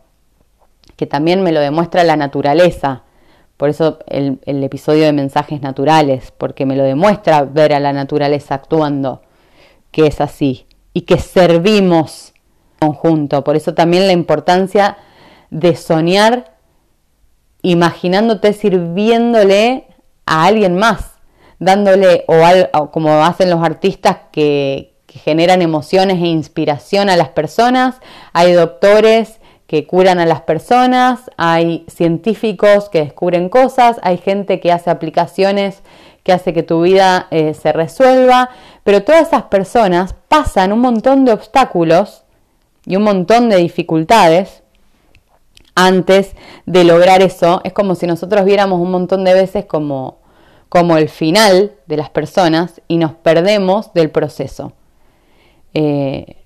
que 0.96 1.06
también 1.06 1.42
me 1.42 1.52
lo 1.52 1.60
demuestra 1.60 2.02
la 2.02 2.16
naturaleza. 2.16 3.02
Por 3.56 3.68
eso 3.68 3.98
el, 4.06 4.38
episodio 4.46 5.04
de 5.04 5.12
mensajes 5.12 5.60
naturales, 5.60 6.32
porque 6.36 6.64
me 6.64 6.76
lo 6.76 6.84
demuestra 6.84 7.42
ver 7.44 7.74
a 7.74 7.80
la 7.80 7.92
naturaleza 7.92 8.54
actuando, 8.54 9.20
que 9.90 10.06
es 10.06 10.20
así, 10.20 10.66
y 10.92 11.02
que 11.02 11.18
servimos 11.18 12.32
conjunto. 12.78 13.44
Por 13.44 13.56
eso 13.56 13.74
también 13.74 14.06
la 14.06 14.12
importancia 14.12 14.98
de 15.50 15.76
soñar 15.76 16.56
imaginándote 17.62 18.52
sirviéndole 18.52 19.86
a 20.26 20.44
alguien 20.44 20.76
más, 20.76 21.12
dándole, 21.58 22.24
o, 22.26 22.90
como 22.90 23.24
hacen 23.24 23.50
los 23.50 23.62
artistas 23.62 24.18
que, 24.32 24.94
generan 25.08 25.62
emociones 25.62 26.22
e 26.22 26.26
inspiración 26.26 27.08
a 27.08 27.16
las 27.16 27.30
personas, 27.30 27.96
hay 28.34 28.52
doctores 28.52 29.40
que 29.66 29.84
curan 29.86 30.20
a 30.20 30.26
las 30.26 30.42
personas, 30.42 31.30
hay 31.36 31.86
científicos 31.88 32.88
que 32.88 33.00
descubren 33.00 33.48
cosas, 33.48 33.96
hay 34.02 34.18
gente 34.18 34.60
que 34.60 34.70
hace 34.70 34.90
aplicaciones 34.90 35.82
que 36.28 36.34
hace 36.34 36.52
que 36.52 36.62
tu 36.62 36.82
vida 36.82 37.26
eh, 37.30 37.54
se 37.54 37.72
resuelva, 37.72 38.50
pero 38.88 39.02
todas 39.02 39.28
esas 39.28 39.42
personas 39.42 40.14
pasan 40.28 40.72
un 40.72 40.78
montón 40.78 41.26
de 41.26 41.32
obstáculos 41.32 42.24
y 42.86 42.96
un 42.96 43.02
montón 43.02 43.50
de 43.50 43.56
dificultades 43.56 44.62
antes 45.74 46.34
de 46.64 46.84
lograr 46.84 47.20
eso. 47.20 47.60
Es 47.64 47.74
como 47.74 47.94
si 47.96 48.06
nosotros 48.06 48.46
viéramos 48.46 48.80
un 48.80 48.90
montón 48.90 49.24
de 49.24 49.34
veces 49.34 49.66
como, 49.66 50.20
como 50.70 50.96
el 50.96 51.10
final 51.10 51.72
de 51.84 51.98
las 51.98 52.08
personas 52.08 52.80
y 52.88 52.96
nos 52.96 53.12
perdemos 53.12 53.92
del 53.92 54.08
proceso. 54.08 54.72
Eh, 55.74 56.36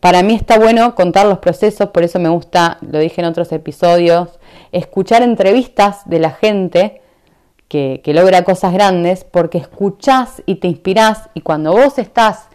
para 0.00 0.22
mí 0.22 0.34
está 0.34 0.58
bueno 0.58 0.94
contar 0.94 1.24
los 1.24 1.38
procesos, 1.38 1.88
por 1.88 2.02
eso 2.02 2.18
me 2.18 2.28
gusta, 2.28 2.76
lo 2.82 2.98
dije 2.98 3.22
en 3.22 3.26
otros 3.26 3.52
episodios, 3.52 4.38
escuchar 4.70 5.22
entrevistas 5.22 6.02
de 6.04 6.18
la 6.18 6.32
gente 6.32 7.00
que, 7.70 8.02
logra 8.06 8.42
cosas 8.42 8.72
grandes, 8.72 9.22
porque 9.22 9.58
escuchás 9.58 10.42
y 10.44 10.56
te 10.56 10.66
inspirás 10.66 11.30
y 11.34 11.40
cuando 11.40 11.70
vos 11.70 11.98
estás 11.98 12.48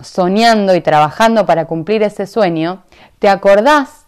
soñando 0.00 0.72
y 0.76 0.80
trabajando 0.80 1.46
para 1.46 1.66
cumplir 1.66 2.04
ese 2.04 2.28
sueño, 2.28 2.84
te 3.18 3.28
acordás 3.28 4.06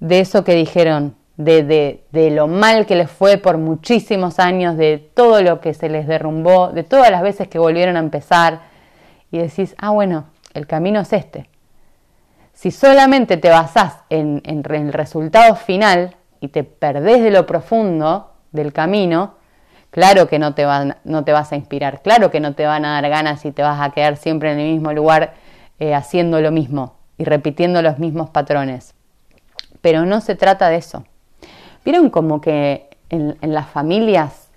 de 0.00 0.20
eso 0.20 0.42
que 0.42 0.54
dijeron, 0.54 1.16
de, 1.36 1.64
de, 1.64 2.04
de, 2.12 2.30
lo 2.30 2.48
mal 2.48 2.86
que 2.86 2.96
les 2.96 3.10
fue 3.10 3.36
por 3.36 3.58
muchísimos 3.58 4.38
años, 4.38 4.78
de 4.78 4.96
todo 5.12 5.42
lo 5.42 5.60
que 5.60 5.74
se 5.74 5.90
les 5.90 6.06
derrumbó, 6.06 6.68
de 6.68 6.82
todas 6.82 7.10
las 7.10 7.20
veces 7.20 7.46
que 7.46 7.58
volvieron 7.58 7.96
a 7.96 8.00
empezar, 8.00 8.60
y 9.30 9.36
decís, 9.36 9.74
ah, 9.76 9.90
bueno, 9.90 10.24
el 10.54 10.66
camino 10.66 11.00
es 11.00 11.12
este. 11.12 11.50
Si 12.54 12.70
solamente 12.70 13.36
te 13.36 13.50
basás 13.50 13.98
en, 14.08 14.40
el 14.44 14.92
resultado 14.94 15.56
final 15.56 16.16
y 16.40 16.48
te 16.48 16.64
perdés 16.64 17.22
de 17.22 17.30
lo 17.30 17.44
profundo 17.44 18.30
del 18.56 18.72
camino, 18.72 19.34
claro 19.90 20.26
que 20.26 20.38
no 20.38 20.54
te, 20.54 20.64
van, 20.64 20.96
no 21.04 21.24
te 21.24 21.32
vas 21.32 21.52
a 21.52 21.56
inspirar, 21.56 22.02
claro 22.02 22.30
que 22.30 22.40
no 22.40 22.54
te 22.54 22.66
van 22.66 22.84
a 22.84 23.00
dar 23.00 23.08
ganas 23.08 23.44
y 23.44 23.52
te 23.52 23.62
vas 23.62 23.80
a 23.80 23.90
quedar 23.90 24.16
siempre 24.16 24.52
en 24.52 24.58
el 24.58 24.72
mismo 24.72 24.92
lugar 24.92 25.34
eh, 25.78 25.94
haciendo 25.94 26.40
lo 26.40 26.50
mismo 26.50 26.96
y 27.18 27.24
repitiendo 27.24 27.82
los 27.82 27.98
mismos 27.98 28.30
patrones. 28.30 28.94
Pero 29.80 30.04
no 30.04 30.20
se 30.20 30.34
trata 30.34 30.68
de 30.68 30.76
eso. 30.76 31.04
¿Vieron 31.84 32.10
como 32.10 32.40
que 32.40 32.88
en, 33.10 33.36
las 33.40 33.68
familias 33.68 34.48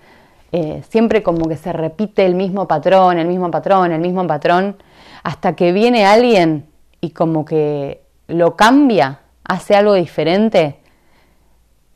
eh, 0.52 0.82
siempre 0.90 1.22
como 1.22 1.48
que 1.48 1.58
se 1.58 1.72
repite 1.72 2.26
el 2.26 2.36
mismo 2.36 2.68
patrón, 2.68 3.20
el 3.20 3.28
mismo 3.28 3.52
patrón, 3.52 3.92
el 3.92 4.02
mismo 4.02 4.26
patrón, 4.26 4.78
hasta 5.24 5.56
que 5.56 5.72
viene 5.72 6.06
alguien 6.06 6.66
y 7.02 7.12
como 7.12 7.46
que 7.46 8.02
lo 8.28 8.56
cambia, 8.56 9.20
hace 9.44 9.76
algo 9.76 9.94
diferente, 9.94 10.80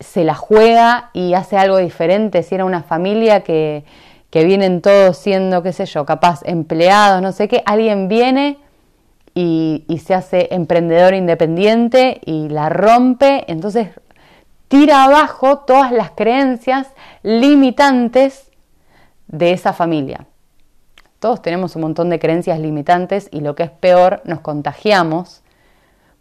se 0.03 0.23
la 0.23 0.35
juega 0.35 1.09
y 1.13 1.33
hace 1.33 1.57
algo 1.57 1.77
diferente. 1.77 2.43
Si 2.43 2.55
era 2.55 2.65
una 2.65 2.83
familia 2.83 3.41
que, 3.41 3.83
que 4.29 4.43
vienen 4.43 4.81
todos 4.81 5.17
siendo, 5.17 5.63
qué 5.63 5.73
sé 5.73 5.85
yo, 5.85 6.05
capaz 6.05 6.41
empleados, 6.43 7.21
no 7.21 7.31
sé 7.31 7.47
qué, 7.47 7.63
alguien 7.65 8.07
viene 8.07 8.57
y, 9.33 9.85
y 9.87 9.99
se 9.99 10.13
hace 10.13 10.49
emprendedor 10.51 11.13
independiente 11.13 12.21
y 12.25 12.49
la 12.49 12.69
rompe, 12.69 13.45
entonces 13.47 13.89
tira 14.67 15.05
abajo 15.05 15.59
todas 15.59 15.91
las 15.91 16.11
creencias 16.11 16.87
limitantes 17.23 18.51
de 19.27 19.51
esa 19.51 19.73
familia. 19.73 20.27
Todos 21.19 21.41
tenemos 21.41 21.75
un 21.75 21.83
montón 21.83 22.09
de 22.09 22.19
creencias 22.19 22.59
limitantes 22.59 23.29
y 23.31 23.41
lo 23.41 23.55
que 23.55 23.63
es 23.63 23.71
peor, 23.71 24.21
nos 24.25 24.41
contagiamos 24.41 25.41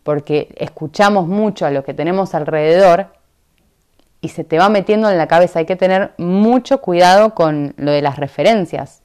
porque 0.02 0.54
escuchamos 0.58 1.26
mucho 1.26 1.66
a 1.66 1.70
lo 1.70 1.84
que 1.84 1.94
tenemos 1.94 2.34
alrededor 2.34 3.08
y 4.22 4.28
se 4.28 4.44
te 4.44 4.58
va 4.58 4.70
metiendo 4.70 5.10
en 5.10 5.18
la 5.18 5.26
cabeza. 5.26 5.58
Hay 5.58 5.66
que 5.66 5.76
tener 5.76 6.12
mucho 6.16 6.80
cuidado 6.80 7.34
con 7.34 7.74
lo 7.76 7.90
de 7.90 8.00
las 8.00 8.16
referencias. 8.16 9.02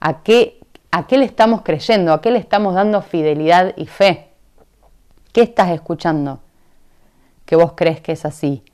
¿A 0.00 0.22
qué, 0.22 0.58
a 0.90 1.06
qué 1.06 1.16
le 1.16 1.24
estamos 1.24 1.62
creyendo? 1.62 2.12
¿A 2.12 2.20
qué 2.20 2.32
le 2.32 2.38
estamos 2.38 2.74
dando 2.74 3.00
fidelidad 3.00 3.72
y 3.76 3.86
fe? 3.86 4.26
¿Qué 5.32 5.42
estás 5.42 5.70
escuchando? 5.70 6.40
Que 7.46 7.54
vos 7.54 7.74
crees 7.76 8.00
que 8.00 8.12
es 8.12 8.24
así. 8.24 8.64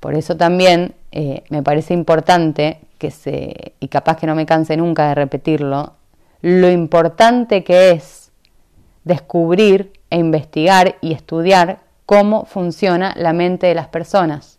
Por 0.00 0.14
eso 0.14 0.36
también 0.36 0.94
eh, 1.12 1.44
me 1.50 1.62
parece 1.62 1.92
importante 1.92 2.80
que 2.98 3.10
se, 3.10 3.74
y 3.80 3.88
capaz 3.88 4.16
que 4.16 4.26
no 4.26 4.34
me 4.34 4.46
canse 4.46 4.78
nunca 4.78 5.08
de 5.08 5.14
repetirlo, 5.14 5.92
lo 6.40 6.70
importante 6.70 7.64
que 7.64 7.90
es 7.90 8.32
descubrir 9.04 9.92
e 10.08 10.16
investigar 10.16 10.96
y 11.02 11.12
estudiar 11.12 11.80
cómo 12.06 12.44
funciona 12.44 13.12
la 13.16 13.32
mente 13.32 13.66
de 13.66 13.74
las 13.74 13.88
personas, 13.88 14.58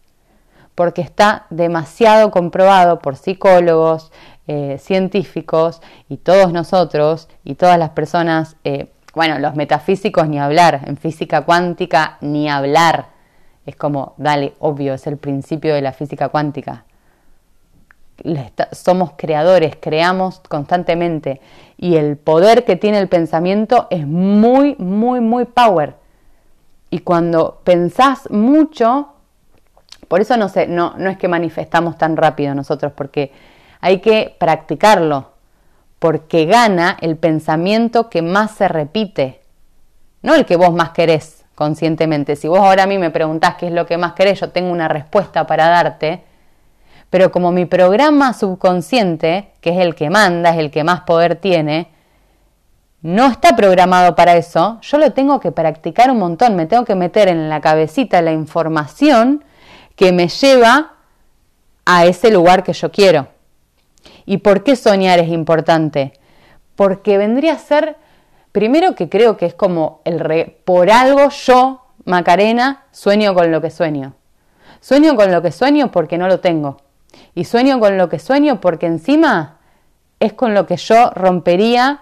porque 0.75 1.01
está 1.01 1.47
demasiado 1.49 2.29
comprobado 2.29 2.99
por 2.99 3.15
psicólogos, 3.15 4.11
eh, 4.47 4.77
científicos 4.79 5.81
y 6.07 6.17
todos 6.17 6.53
nosotros 6.53 7.27
y 7.43 7.55
todas 7.55 7.79
las 7.79 7.89
personas, 7.91 8.55
eh, 8.63 8.91
bueno, 9.13 9.39
los 9.39 9.55
metafísicos 9.55 10.27
ni 10.27 10.39
hablar, 10.39 10.81
en 10.85 10.97
física 10.97 11.41
cuántica 11.41 12.17
ni 12.21 12.49
hablar, 12.49 13.07
es 13.65 13.75
como, 13.75 14.13
dale, 14.17 14.53
obvio, 14.59 14.93
es 14.93 15.07
el 15.07 15.17
principio 15.17 15.73
de 15.73 15.81
la 15.81 15.91
física 15.91 16.29
cuántica, 16.29 16.85
somos 18.71 19.11
creadores, 19.15 19.75
creamos 19.79 20.39
constantemente. 20.47 21.41
Y 21.77 21.95
el 21.95 22.17
poder 22.17 22.65
que 22.65 22.75
tiene 22.75 22.99
el 22.99 23.07
pensamiento 23.07 23.87
es 23.89 24.07
muy, 24.07 24.75
muy, 24.77 25.19
muy 25.21 25.45
power. 25.45 25.95
Y 26.89 26.99
cuando 26.99 27.61
pensás 27.63 28.29
mucho, 28.29 29.09
por 30.07 30.21
eso 30.21 30.37
no, 30.37 30.49
sé, 30.49 30.67
no, 30.67 30.93
no 30.97 31.09
es 31.09 31.17
que 31.17 31.27
manifestamos 31.27 31.97
tan 31.97 32.15
rápido 32.15 32.55
nosotros, 32.55 32.93
porque 32.95 33.31
hay 33.81 33.99
que 33.99 34.35
practicarlo, 34.39 35.31
porque 35.99 36.45
gana 36.45 36.97
el 37.01 37.17
pensamiento 37.17 38.09
que 38.09 38.21
más 38.21 38.51
se 38.51 38.67
repite, 38.67 39.41
no 40.21 40.35
el 40.35 40.45
que 40.45 40.55
vos 40.55 40.73
más 40.73 40.91
querés 40.91 41.45
conscientemente. 41.55 42.35
Si 42.35 42.47
vos 42.47 42.59
ahora 42.59 42.83
a 42.83 42.87
mí 42.87 42.97
me 42.97 43.09
preguntás 43.09 43.55
qué 43.55 43.67
es 43.67 43.73
lo 43.73 43.85
que 43.85 43.97
más 43.97 44.13
querés, 44.13 44.39
yo 44.39 44.51
tengo 44.51 44.71
una 44.71 44.87
respuesta 44.87 45.47
para 45.47 45.67
darte, 45.67 46.23
pero 47.09 47.31
como 47.31 47.51
mi 47.51 47.65
programa 47.65 48.33
subconsciente, 48.33 49.51
que 49.59 49.71
es 49.71 49.79
el 49.79 49.95
que 49.95 50.09
manda, 50.09 50.51
es 50.51 50.57
el 50.57 50.71
que 50.71 50.83
más 50.83 51.01
poder 51.01 51.37
tiene, 51.37 51.89
no 53.01 53.27
está 53.27 53.55
programado 53.55 54.15
para 54.15 54.35
eso, 54.35 54.79
yo 54.81 54.97
lo 54.97 55.11
tengo 55.13 55.39
que 55.39 55.51
practicar 55.51 56.09
un 56.09 56.19
montón, 56.19 56.55
me 56.55 56.65
tengo 56.65 56.85
que 56.85 56.95
meter 56.95 57.27
en 57.27 57.49
la 57.49 57.61
cabecita 57.61 58.21
la 58.21 58.31
información 58.31 59.43
que 59.95 60.11
me 60.11 60.27
lleva 60.27 60.93
a 61.85 62.05
ese 62.05 62.31
lugar 62.31 62.63
que 62.63 62.73
yo 62.73 62.91
quiero. 62.91 63.27
¿Y 64.25 64.37
por 64.37 64.63
qué 64.63 64.75
soñar 64.75 65.19
es 65.19 65.29
importante? 65.29 66.13
Porque 66.75 67.17
vendría 67.17 67.53
a 67.53 67.59
ser, 67.59 67.97
primero 68.51 68.95
que 68.95 69.09
creo 69.09 69.37
que 69.37 69.45
es 69.45 69.53
como 69.53 70.01
el 70.03 70.19
re, 70.19 70.59
por 70.65 70.91
algo 70.91 71.29
yo, 71.29 71.85
Macarena, 72.05 72.83
sueño 72.91 73.33
con 73.33 73.51
lo 73.51 73.61
que 73.61 73.69
sueño. 73.69 74.15
Sueño 74.81 75.15
con 75.15 75.31
lo 75.31 75.41
que 75.41 75.51
sueño 75.51 75.91
porque 75.91 76.17
no 76.17 76.27
lo 76.27 76.39
tengo. 76.39 76.77
Y 77.35 77.45
sueño 77.45 77.79
con 77.79 77.97
lo 77.97 78.09
que 78.09 78.19
sueño 78.19 78.59
porque 78.61 78.85
encima 78.85 79.57
es 80.19 80.33
con 80.33 80.53
lo 80.53 80.65
que 80.65 80.77
yo 80.77 81.11
rompería 81.11 82.01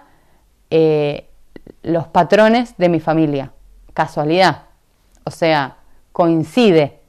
eh, 0.70 1.28
los 1.82 2.06
patrones 2.08 2.76
de 2.76 2.88
mi 2.88 3.00
familia. 3.00 3.52
Casualidad. 3.94 4.64
O 5.24 5.30
sea, 5.30 5.76
coincide. 6.12 7.00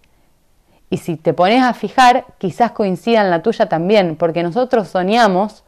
Y 0.89 0.97
si 0.97 1.17
te 1.17 1.33
pones 1.33 1.63
a 1.63 1.73
fijar, 1.73 2.25
quizás 2.37 2.71
coincida 2.71 3.21
en 3.21 3.29
la 3.29 3.41
tuya 3.41 3.67
también, 3.67 4.15
porque 4.15 4.43
nosotros 4.43 4.87
soñamos 4.87 5.63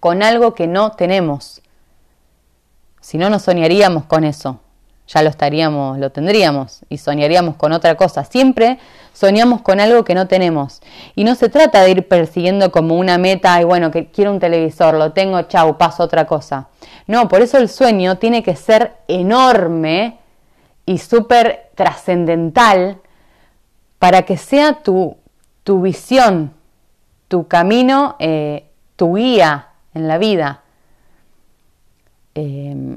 con 0.00 0.22
algo 0.22 0.54
que 0.54 0.66
no 0.66 0.92
tenemos. 0.92 1.62
Si 3.00 3.18
no, 3.18 3.30
no 3.30 3.38
soñaríamos 3.38 4.04
con 4.04 4.24
eso 4.24 4.60
ya 5.12 5.22
lo 5.22 5.28
estaríamos, 5.28 5.98
lo 5.98 6.10
tendríamos 6.10 6.82
y 6.88 6.98
soñaríamos 6.98 7.56
con 7.56 7.72
otra 7.72 7.96
cosa. 7.96 8.24
Siempre 8.24 8.78
soñamos 9.12 9.60
con 9.60 9.80
algo 9.80 10.04
que 10.04 10.14
no 10.14 10.28
tenemos. 10.28 10.80
Y 11.16 11.24
no 11.24 11.34
se 11.34 11.48
trata 11.48 11.82
de 11.82 11.90
ir 11.90 12.08
persiguiendo 12.08 12.70
como 12.70 12.94
una 12.94 13.18
meta 13.18 13.60
y 13.60 13.64
bueno, 13.64 13.90
que 13.90 14.06
quiero 14.06 14.30
un 14.30 14.38
televisor, 14.38 14.94
lo 14.94 15.12
tengo, 15.12 15.42
chau, 15.42 15.76
paso 15.76 16.04
otra 16.04 16.26
cosa. 16.26 16.68
No, 17.08 17.28
por 17.28 17.42
eso 17.42 17.58
el 17.58 17.68
sueño 17.68 18.18
tiene 18.18 18.44
que 18.44 18.54
ser 18.54 18.92
enorme 19.08 20.18
y 20.86 20.98
súper 20.98 21.70
trascendental 21.74 22.98
para 23.98 24.22
que 24.22 24.36
sea 24.36 24.82
tu, 24.82 25.16
tu 25.64 25.82
visión, 25.82 26.52
tu 27.26 27.48
camino, 27.48 28.14
eh, 28.20 28.70
tu 28.94 29.16
guía 29.16 29.70
en 29.92 30.06
la 30.06 30.18
vida. 30.18 30.60
Em, 32.34 32.96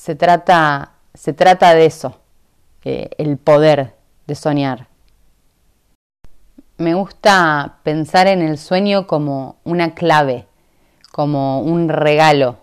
se 0.00 0.14
trata, 0.14 0.92
se 1.12 1.34
trata 1.34 1.74
de 1.74 1.84
eso, 1.84 2.20
eh, 2.84 3.10
el 3.18 3.36
poder 3.36 3.96
de 4.26 4.34
soñar. 4.34 4.86
Me 6.78 6.94
gusta 6.94 7.80
pensar 7.82 8.26
en 8.26 8.40
el 8.40 8.56
sueño 8.56 9.06
como 9.06 9.56
una 9.62 9.94
clave, 9.94 10.46
como 11.12 11.60
un 11.60 11.90
regalo, 11.90 12.56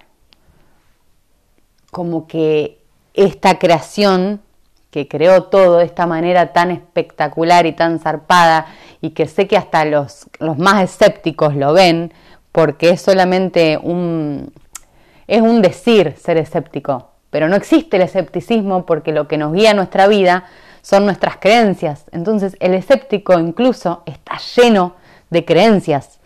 como 1.92 2.26
que 2.26 2.82
esta 3.14 3.60
creación 3.60 4.42
que 4.90 5.08
creó 5.08 5.44
todo 5.44 5.78
de 5.78 5.86
esta 5.86 6.08
manera 6.08 6.54
tan 6.54 6.72
espectacular 6.72 7.68
y 7.68 7.74
tan 7.74 8.00
zarpada 8.00 8.66
y 9.00 9.12
que 9.12 9.28
sé 9.28 9.48
que 9.48 9.58
hasta 9.58 9.86
los, 9.86 10.26
los 10.40 10.58
más 10.58 10.82
escépticos 10.82 11.56
lo 11.56 11.74
ven 11.74 12.12
porque 12.52 12.90
es 12.90 13.02
solamente 13.02 13.78
un, 13.78 14.52
es 15.28 15.42
un 15.44 15.62
decir 15.62 16.16
ser 16.18 16.38
escéptico, 16.38 17.12
pero 17.30 17.50
no 17.50 17.56
existe 17.56 17.98
el 17.98 18.04
escepticismo 18.04 18.86
porque 18.86 19.12
lo 19.12 19.28
que 19.28 19.38
nos 19.38 19.54
guía 19.54 19.74
nuestra 19.74 20.08
vida 20.08 20.46
son 20.82 21.06
nuestras 21.06 21.38
creencias. 21.38 22.06
Entonces 22.12 22.56
el 22.60 22.74
escéptico 22.74 23.38
incluso 23.40 24.04
está 24.06 24.38
lleno 24.56 24.96
de 25.30 25.44
creencias. 25.44 26.20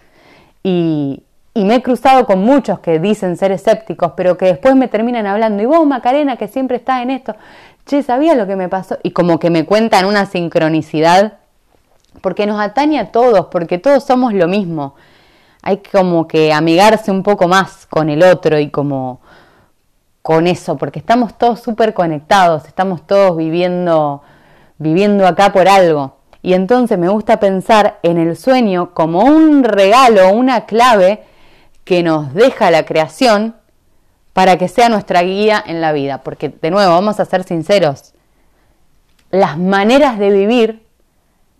Y, 0.63 1.24
me 1.55 1.75
he 1.75 1.81
cruzado 1.81 2.25
con 2.25 2.39
muchos 2.39 2.79
que 2.79 3.00
dicen 3.00 3.36
ser 3.36 3.51
escépticos, 3.51 4.13
pero 4.15 4.38
que 4.38 4.46
después 4.46 4.75
me 4.75 4.88
terminan 4.88 5.25
hablando, 5.25 5.62
y 5.62 5.65
vos 5.65 5.85
Macarena, 5.85 6.37
que 6.37 6.48
siempre 6.48 6.77
estás 6.77 7.01
en 7.01 7.09
esto, 7.09 7.35
che, 7.85 8.03
¿sabía 8.03 8.35
lo 8.35 8.48
que 8.48 8.55
me 8.55 8.70
pasó? 8.70 9.00
Y 9.03 9.11
como 9.11 9.37
que 9.37 9.50
me 9.50 9.66
cuentan 9.66 10.05
una 10.05 10.25
sincronicidad, 10.25 11.40
porque 12.22 12.46
nos 12.46 12.61
atañe 12.61 13.00
a 13.00 13.11
todos, 13.11 13.48
porque 13.48 13.79
todos 13.79 14.05
somos 14.05 14.33
lo 14.33 14.48
mismo. 14.48 14.96
Hay 15.61 15.77
como 15.77 16.27
que 16.27 16.53
amigarse 16.53 17.11
un 17.11 17.24
poco 17.24 17.48
más 17.48 17.85
con 17.87 18.09
el 18.09 18.24
otro 18.24 18.57
y 18.57 18.70
como 18.70 19.20
con 20.22 20.48
eso, 20.48 20.77
porque 20.77 21.00
estamos 21.00 21.38
todos 21.38 21.62
súper 21.62 21.94
conectados, 21.94 22.66
estamos 22.66 23.05
todos 23.07 23.36
viviendo, 23.38 24.22
viviendo 24.77 25.27
acá 25.27 25.51
por 25.51 25.68
algo. 25.68 26.18
Y 26.44 26.53
entonces 26.53 26.98
me 26.98 27.10
gusta 27.10 27.40
pensar 27.40 28.00
en 28.03 28.18
el 28.18 28.36
sueño 28.36 28.94
como 28.94 29.24
un 29.24 29.64
regalo, 29.64 30.31
una 30.34 30.66
clave 30.66 31.24
que 31.84 32.03
nos 32.03 32.34
deja 32.34 32.72
la 32.72 32.86
creación 32.86 33.55
para 34.34 34.57
que 34.57 34.68
sea 34.68 34.90
nuestra 34.90 35.22
guía 35.22 35.64
en 35.66 35.81
la 35.81 35.92
vida. 35.92 36.20
Porque 36.24 36.50
de 36.50 36.72
nuevo, 36.72 36.92
vamos 36.94 37.20
a 37.20 37.25
ser 37.25 37.44
sinceros, 37.44 38.14
las 39.29 39.57
maneras 39.57 40.20
de 40.20 40.29
vivir 40.29 40.86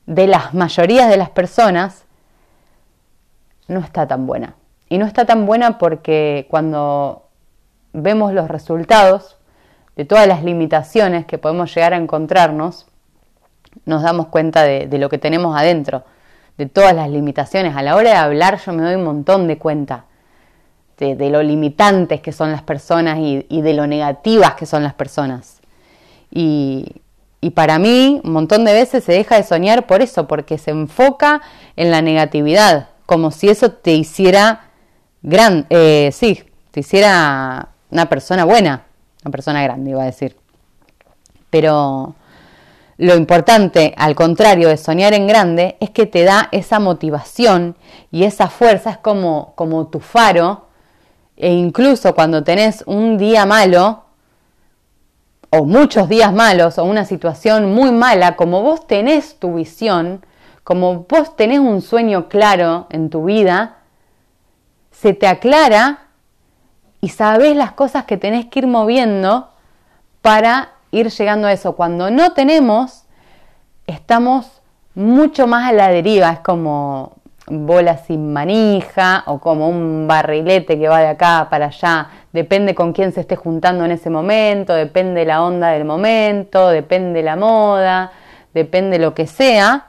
de 0.06 0.28
las 0.28 0.54
mayorías 0.54 1.10
de 1.10 1.18
las 1.18 1.30
personas 1.30 2.04
no 3.68 3.80
está 3.80 4.08
tan 4.08 4.28
buena. 4.28 4.56
Y 4.90 4.98
no 4.98 5.06
está 5.06 5.26
tan 5.26 5.46
buena 5.46 5.78
porque 5.78 6.48
cuando 6.50 7.30
vemos 7.94 8.34
los 8.34 8.48
resultados 8.48 9.38
de 9.96 10.06
todas 10.06 10.28
las 10.28 10.44
limitaciones 10.44 11.26
que 11.26 11.38
podemos 11.38 11.74
llegar 11.74 11.94
a 11.94 11.98
encontrarnos, 11.98 12.88
nos 13.86 14.04
damos 14.04 14.28
cuenta 14.28 14.64
de, 14.64 14.88
lo 14.98 15.10
que 15.10 15.18
tenemos 15.18 15.56
adentro, 15.58 16.04
de 16.58 16.66
todas 16.66 16.96
las 16.96 17.10
limitaciones. 17.10 17.76
A 17.76 17.82
la 17.82 17.96
hora 17.96 18.12
de 18.12 18.16
hablar 18.16 18.60
yo 18.66 18.74
me 18.74 18.84
doy 18.84 18.96
un 18.96 19.04
montón 19.04 19.48
de 19.48 19.58
cuenta 19.58 20.06
de, 20.98 21.30
lo 21.30 21.42
limitantes 21.42 22.22
que 22.22 22.32
son 22.32 22.52
las 22.52 22.62
personas 22.62 23.18
y, 23.20 23.62
de 23.62 23.74
lo 23.74 23.88
negativas 23.88 24.54
que 24.54 24.66
son 24.66 24.84
las 24.84 24.94
personas. 24.94 25.60
Y, 26.30 27.02
para 27.56 27.80
mí, 27.80 28.22
un 28.24 28.34
montón 28.34 28.66
de 28.66 28.74
veces 28.74 29.04
se 29.04 29.14
deja 29.14 29.36
de 29.36 29.44
soñar 29.44 29.88
por 29.88 30.02
eso, 30.02 30.28
porque 30.28 30.60
se 30.60 30.72
enfoca 30.72 31.42
en 31.76 31.90
la 31.90 32.04
negatividad, 32.04 32.90
como 33.08 33.32
si 33.32 33.50
eso 33.50 33.72
te 33.72 33.94
hiciera 33.94 34.70
gran, 35.24 35.66
eh, 35.72 36.12
sí, 36.14 36.44
te 36.70 36.82
hiciera 36.82 37.71
una 37.92 38.08
persona 38.08 38.46
buena, 38.46 38.86
una 39.24 39.32
persona 39.32 39.62
grande, 39.62 39.92
iba 39.92 40.02
a 40.02 40.06
decir. 40.06 40.38
Pero 41.50 42.16
lo 42.98 43.16
importante, 43.16 43.94
al 43.98 44.16
contrario 44.16 44.70
de 44.70 44.78
soñar 44.78 45.14
en 45.14 45.28
grande, 45.28 45.76
es 45.80 45.90
que 45.90 46.06
te 46.06 46.24
da 46.24 46.50
esa 46.52 46.80
motivación 46.80 47.76
y 48.12 48.24
esa 48.24 48.48
fuerza, 48.48 48.92
es 48.92 48.98
como, 48.98 49.54
como 49.56 49.88
tu 49.88 50.00
faro, 50.00 50.68
e 51.36 51.52
incluso 51.52 52.14
cuando 52.14 52.44
tenés 52.44 52.84
un 52.86 53.18
día 53.18 53.46
malo, 53.46 54.04
o 55.50 55.66
muchos 55.66 56.08
días 56.08 56.32
malos, 56.32 56.78
o 56.78 56.84
una 56.84 57.04
situación 57.04 57.74
muy 57.74 57.92
mala, 57.92 58.36
como 58.36 58.62
vos 58.62 58.88
tenés 58.88 59.38
tu 59.40 59.56
visión, 59.56 60.26
como 60.64 61.06
vos 61.10 61.36
tenés 61.36 61.60
un 61.60 61.82
sueño 61.82 62.30
claro 62.30 62.88
en 62.92 63.10
tu 63.10 63.26
vida, 63.26 63.80
se 64.92 65.14
te 65.14 65.28
aclara 65.28 66.11
y 67.02 67.10
sabes 67.10 67.56
las 67.56 67.72
cosas 67.72 68.06
que 68.06 68.18
tenés 68.18 68.46
que 68.46 68.60
ir 68.60 68.68
moviendo 68.68 69.50
para 70.22 70.70
ir 70.92 71.10
llegando 71.10 71.48
a 71.48 71.52
eso. 71.52 71.76
Cuando 71.76 72.12
no 72.12 72.34
tenemos, 72.34 73.06
estamos 73.88 74.62
mucho 74.94 75.48
más 75.48 75.70
a 75.70 75.74
la 75.74 75.88
deriva, 75.90 76.32
es 76.32 76.40
como 76.40 77.14
bola 77.48 77.98
sin 77.98 78.32
manija 78.32 79.24
o 79.26 79.40
como 79.40 79.68
un 79.68 80.08
barrilete 80.08 80.78
que 80.80 80.88
va 80.88 81.00
de 81.00 81.08
acá 81.08 81.48
para 81.50 81.66
allá, 81.68 82.10
depende 82.32 82.76
con 82.76 82.94
quién 82.94 83.12
se 83.12 83.22
esté 83.22 83.36
juntando 83.36 83.84
en 83.84 83.92
ese 83.92 84.10
momento, 84.10 84.74
depende 84.74 85.26
la 85.26 85.44
onda 85.44 85.70
del 85.70 85.84
momento, 85.84 86.70
depende 86.70 87.24
la 87.24 87.36
moda, 87.36 88.12
depende 88.54 89.00
lo 89.00 89.14
que 89.14 89.28
sea, 89.28 89.88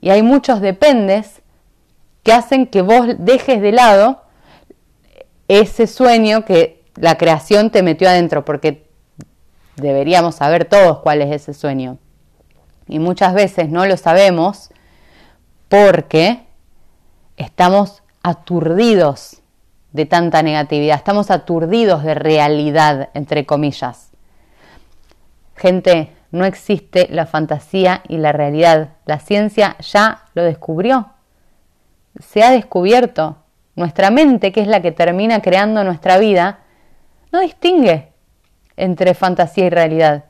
y 0.00 0.10
hay 0.10 0.22
muchos 0.22 0.60
dependes 0.60 1.42
que 2.22 2.32
hacen 2.32 2.66
que 2.66 2.82
vos 2.82 3.06
dejes 3.18 3.60
de 3.60 3.72
lado 3.72 4.23
ese 5.48 5.86
sueño 5.86 6.44
que 6.44 6.84
la 6.96 7.16
creación 7.16 7.70
te 7.70 7.82
metió 7.82 8.08
adentro, 8.08 8.44
porque 8.44 8.88
deberíamos 9.76 10.36
saber 10.36 10.64
todos 10.64 11.00
cuál 11.00 11.22
es 11.22 11.32
ese 11.32 11.54
sueño. 11.54 11.98
Y 12.86 12.98
muchas 12.98 13.34
veces 13.34 13.68
no 13.68 13.86
lo 13.86 13.96
sabemos 13.96 14.70
porque 15.68 16.44
estamos 17.36 18.02
aturdidos 18.22 19.42
de 19.92 20.06
tanta 20.06 20.42
negatividad, 20.42 20.96
estamos 20.96 21.30
aturdidos 21.30 22.04
de 22.04 22.14
realidad, 22.14 23.10
entre 23.14 23.46
comillas. 23.46 24.10
Gente, 25.56 26.12
no 26.34 26.44
existe 26.44 27.06
la 27.10 27.26
fantasía 27.26 28.02
y 28.08 28.16
la 28.16 28.32
realidad. 28.32 28.94
La 29.06 29.20
ciencia 29.20 29.76
ya 29.78 30.24
lo 30.34 30.42
descubrió. 30.42 31.10
Se 32.18 32.42
ha 32.42 32.50
descubierto. 32.50 33.36
Nuestra 33.76 34.10
mente, 34.10 34.52
que 34.52 34.60
es 34.60 34.68
la 34.68 34.80
que 34.80 34.92
termina 34.92 35.40
creando 35.42 35.82
nuestra 35.84 36.18
vida, 36.18 36.60
no 37.32 37.40
distingue 37.40 38.08
entre 38.76 39.14
fantasía 39.14 39.66
y 39.66 39.70
realidad. 39.70 40.24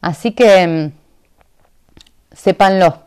Así 0.00 0.32
que 0.32 0.66
mm, 0.66 2.34
sépanlo. 2.34 3.02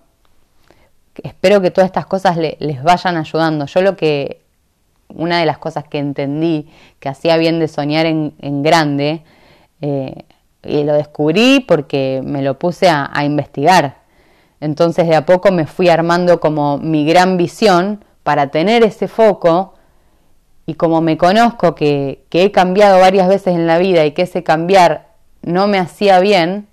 Espero 1.23 1.61
que 1.61 1.71
todas 1.71 1.87
estas 1.87 2.05
cosas 2.05 2.37
les 2.37 2.83
vayan 2.83 3.15
ayudando. 3.15 3.65
Yo 3.67 3.81
lo 3.81 3.95
que 3.95 4.45
una 5.09 5.39
de 5.39 5.45
las 5.45 5.57
cosas 5.57 5.85
que 5.85 5.99
entendí 5.99 6.67
que 6.99 7.09
hacía 7.09 7.37
bien 7.37 7.59
de 7.59 7.67
soñar 7.67 8.05
en, 8.05 8.63
grande, 8.63 9.23
eh, 9.81 10.23
y 10.63 10.83
lo 10.83 10.93
descubrí 10.93 11.59
porque 11.59 12.21
me 12.23 12.41
lo 12.41 12.57
puse 12.57 12.89
a, 12.89 13.23
investigar. 13.23 13.97
Entonces 14.59 15.07
de 15.07 15.15
a 15.15 15.25
poco 15.25 15.51
me 15.51 15.67
fui 15.67 15.89
armando 15.89 16.39
como 16.39 16.77
mi 16.77 17.05
gran 17.05 17.37
visión 17.37 18.03
para 18.25 18.47
tener 18.47 18.83
ese 18.83 19.07
foco 19.07 19.75
y 20.65 20.73
como 20.73 20.99
me 20.99 21.15
conozco 21.15 21.75
que, 21.75 22.25
que 22.29 22.41
he 22.43 22.51
cambiado 22.51 22.99
varias 22.99 23.27
veces 23.27 23.53
en 23.53 23.67
la 23.67 23.77
vida 23.77 24.03
y 24.03 24.13
que 24.13 24.23
ese 24.23 24.43
cambiar 24.43 25.09
no 25.43 25.67
me 25.67 25.77
hacía 25.77 26.19
bien, 26.19 26.67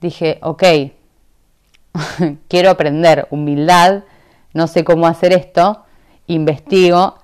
dije, 0.00 0.40
ok, 0.42 0.64
quiero 2.48 2.70
aprender 2.70 3.28
humildad, 3.30 4.02
no 4.52 4.66
sé 4.66 4.82
cómo 4.82 5.06
hacer 5.06 5.32
esto, 5.32 5.84
investigo 6.26 7.14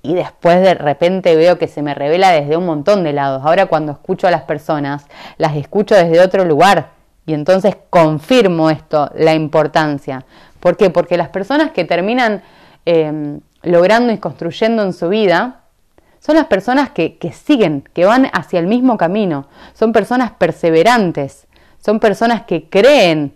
y 0.00 0.14
después 0.14 0.62
de 0.62 0.74
repente 0.74 1.34
veo 1.34 1.58
que 1.58 1.66
se 1.66 1.82
me 1.82 1.92
revela 1.96 2.30
desde 2.30 2.56
un 2.56 2.66
montón 2.66 3.02
de 3.02 3.12
lados. 3.12 3.42
Ahora 3.44 3.66
cuando 3.66 3.90
escucho 3.90 4.28
a 4.28 4.30
las 4.30 4.42
personas, 4.42 5.06
las 5.38 5.56
escucho 5.56 5.96
desde 5.96 6.20
otro 6.20 6.44
lugar 6.44 6.90
y 7.26 7.34
entonces 7.34 7.76
confirmo 7.90 8.70
esto, 8.70 9.10
la 9.16 9.34
importancia. 9.34 10.24
¿Por 10.60 10.76
qué? 10.76 10.88
Porque 10.90 11.16
las 11.16 11.30
personas 11.30 11.72
que 11.72 11.84
terminan 11.84 12.42
em, 12.84 13.40
logrando 13.62 14.12
y 14.12 14.18
construyendo 14.18 14.82
en 14.82 14.92
su 14.92 15.08
vida 15.08 15.60
son 16.20 16.36
las 16.36 16.46
personas 16.46 16.90
que, 16.90 17.18
siguen, 17.32 17.82
que 17.94 18.04
van 18.04 18.28
hacia 18.32 18.60
el 18.60 18.66
mismo 18.66 18.98
camino, 18.98 19.46
son 19.72 19.92
personas 19.92 20.32
perseverantes, 20.32 21.46
son 21.78 21.98
personas 21.98 22.42
que 22.42 22.68
creen 22.68 23.34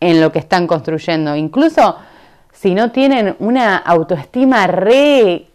en 0.00 0.20
lo 0.20 0.32
que 0.32 0.38
están 0.38 0.66
construyendo. 0.66 1.36
Incluso 1.36 1.98
si 2.52 2.74
no 2.74 2.90
tienen 2.92 3.36
una 3.40 3.76
autoestima 3.76 4.66
re 4.66 5.32
eh, 5.32 5.48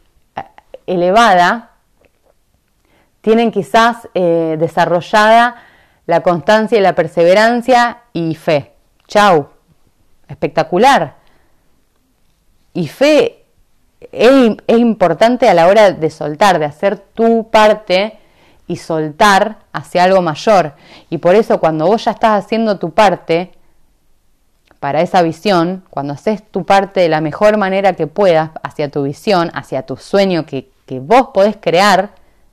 elevada, 0.85 1.71
tienen 3.21 3.51
quizás 3.51 4.07
eh, 4.13 4.55
desarrollada 4.59 5.55
la 6.05 6.21
constancia 6.21 6.77
y 6.77 6.81
la 6.81 6.93
perseverancia 6.93 8.03
y 8.13 8.35
fe. 8.35 8.73
Chau, 9.07 9.49
espectacular. 10.27 11.18
Y 12.73 12.87
fe 12.87 13.45
es, 14.11 14.51
importante 14.67 15.49
a 15.49 15.53
la 15.53 15.67
hora 15.67 15.91
de 15.91 16.09
soltar, 16.09 16.59
de 16.59 16.65
hacer 16.65 16.97
tu 16.97 17.49
parte 17.49 18.17
y 18.67 18.77
soltar 18.77 19.57
hacia 19.73 20.03
algo 20.03 20.21
mayor. 20.21 20.73
Y 21.09 21.17
por 21.17 21.35
eso 21.35 21.59
cuando 21.59 21.87
vos 21.87 22.05
ya 22.05 22.11
estás 22.11 22.43
haciendo 22.43 22.77
tu 22.77 22.91
parte, 22.91 23.51
para 24.79 25.01
esa 25.01 25.21
visión, 25.21 25.83
cuando 25.89 26.13
haces 26.13 26.41
tu 26.41 26.65
parte 26.65 27.01
de 27.01 27.09
la 27.09 27.19
mejor 27.19 27.57
manera 27.57 27.93
que 27.93 28.07
puedas 28.07 28.51
hacia 28.63 28.89
tu 28.89 29.03
visión, 29.03 29.51
hacia 29.53 29.85
tu 29.85 29.97
sueño 29.97 30.45
que, 30.45 30.69
que 30.85 31.01
vos 31.01 31.29
podés 31.33 31.57
crear, 31.59 32.11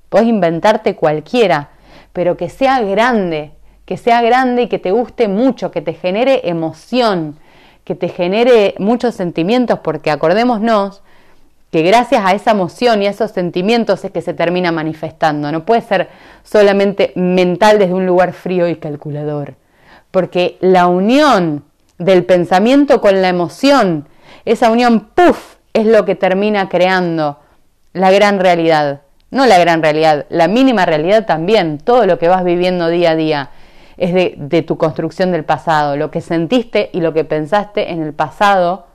podés 0.09 0.27
inventarte 0.27 0.97
cualquiera, 0.97 1.69
pero 2.13 2.37
que 2.37 2.49
sea 2.49 2.81
grande, 2.81 3.53
que 3.85 3.97
sea 3.97 4.23
grande 4.23 4.63
y 4.63 4.69
que 4.69 4.81
te 4.81 4.91
guste 4.91 5.29
mucho, 5.29 5.71
que 5.71 5.83
te 5.83 5.95
genere 5.95 6.49
emoción, 6.49 7.39
que 7.87 7.95
te 7.95 8.09
genere 8.09 8.75
muchos 8.79 9.15
sentimientos, 9.15 9.79
porque 9.79 10.11
acordémonos 10.11 11.03
que 11.71 11.83
gracias 11.83 12.23
a 12.25 12.33
esa 12.33 12.51
emoción 12.51 13.01
y 13.01 13.07
a 13.07 13.11
esos 13.11 13.31
sentimientos 13.31 14.05
es 14.05 14.11
que 14.11 14.23
se 14.23 14.35
termina 14.35 14.73
manifestando. 14.73 15.53
No 15.53 15.65
puede 15.65 15.83
ser 15.83 16.09
solamente 16.43 17.13
mental 17.15 17.79
desde 17.79 17.95
un 17.95 18.05
lugar 18.05 18.33
frío 18.33 18.69
y 18.69 18.75
calculador, 18.75 19.55
porque 20.11 20.59
la 20.61 20.89
unión 20.89 21.63
del 21.97 22.25
pensamiento 22.25 23.01
con 23.01 23.23
la 23.23 23.29
emoción, 23.29 24.09
esa 24.45 24.73
unión, 24.73 25.09
puff, 25.15 25.55
es 25.73 25.87
lo 25.87 26.05
que 26.05 26.17
termina 26.17 26.69
creando 26.69 27.39
la 27.93 28.11
gran 28.11 28.41
realidad. 28.41 29.03
No 29.31 29.47
la 29.47 29.59
gran 29.59 29.81
realidad, 29.81 30.27
la 30.29 30.49
mínima 30.49 30.87
realidad 30.87 31.25
también, 31.25 31.79
todo 31.79 32.05
lo 32.07 32.19
que 32.19 32.27
vas 32.27 32.43
viviendo 32.43 32.89
día 32.89 33.13
a 33.13 33.17
día 33.17 33.51
es 33.97 34.13
de, 34.37 34.63
tu 34.63 34.77
construcción 34.77 35.33
del 35.33 35.45
pasado, 35.45 35.97
lo 35.97 36.11
que 36.11 36.21
sentiste 36.21 36.91
y 36.93 37.01
lo 37.01 37.13
que 37.13 37.25
pensaste 37.25 37.91
en 37.93 38.03
el 38.03 38.13
pasado, 38.13 38.87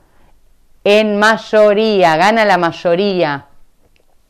en 0.84 1.18
mayoría, 1.18 2.16
gana 2.16 2.44
la 2.44 2.58
mayoría, 2.58 3.46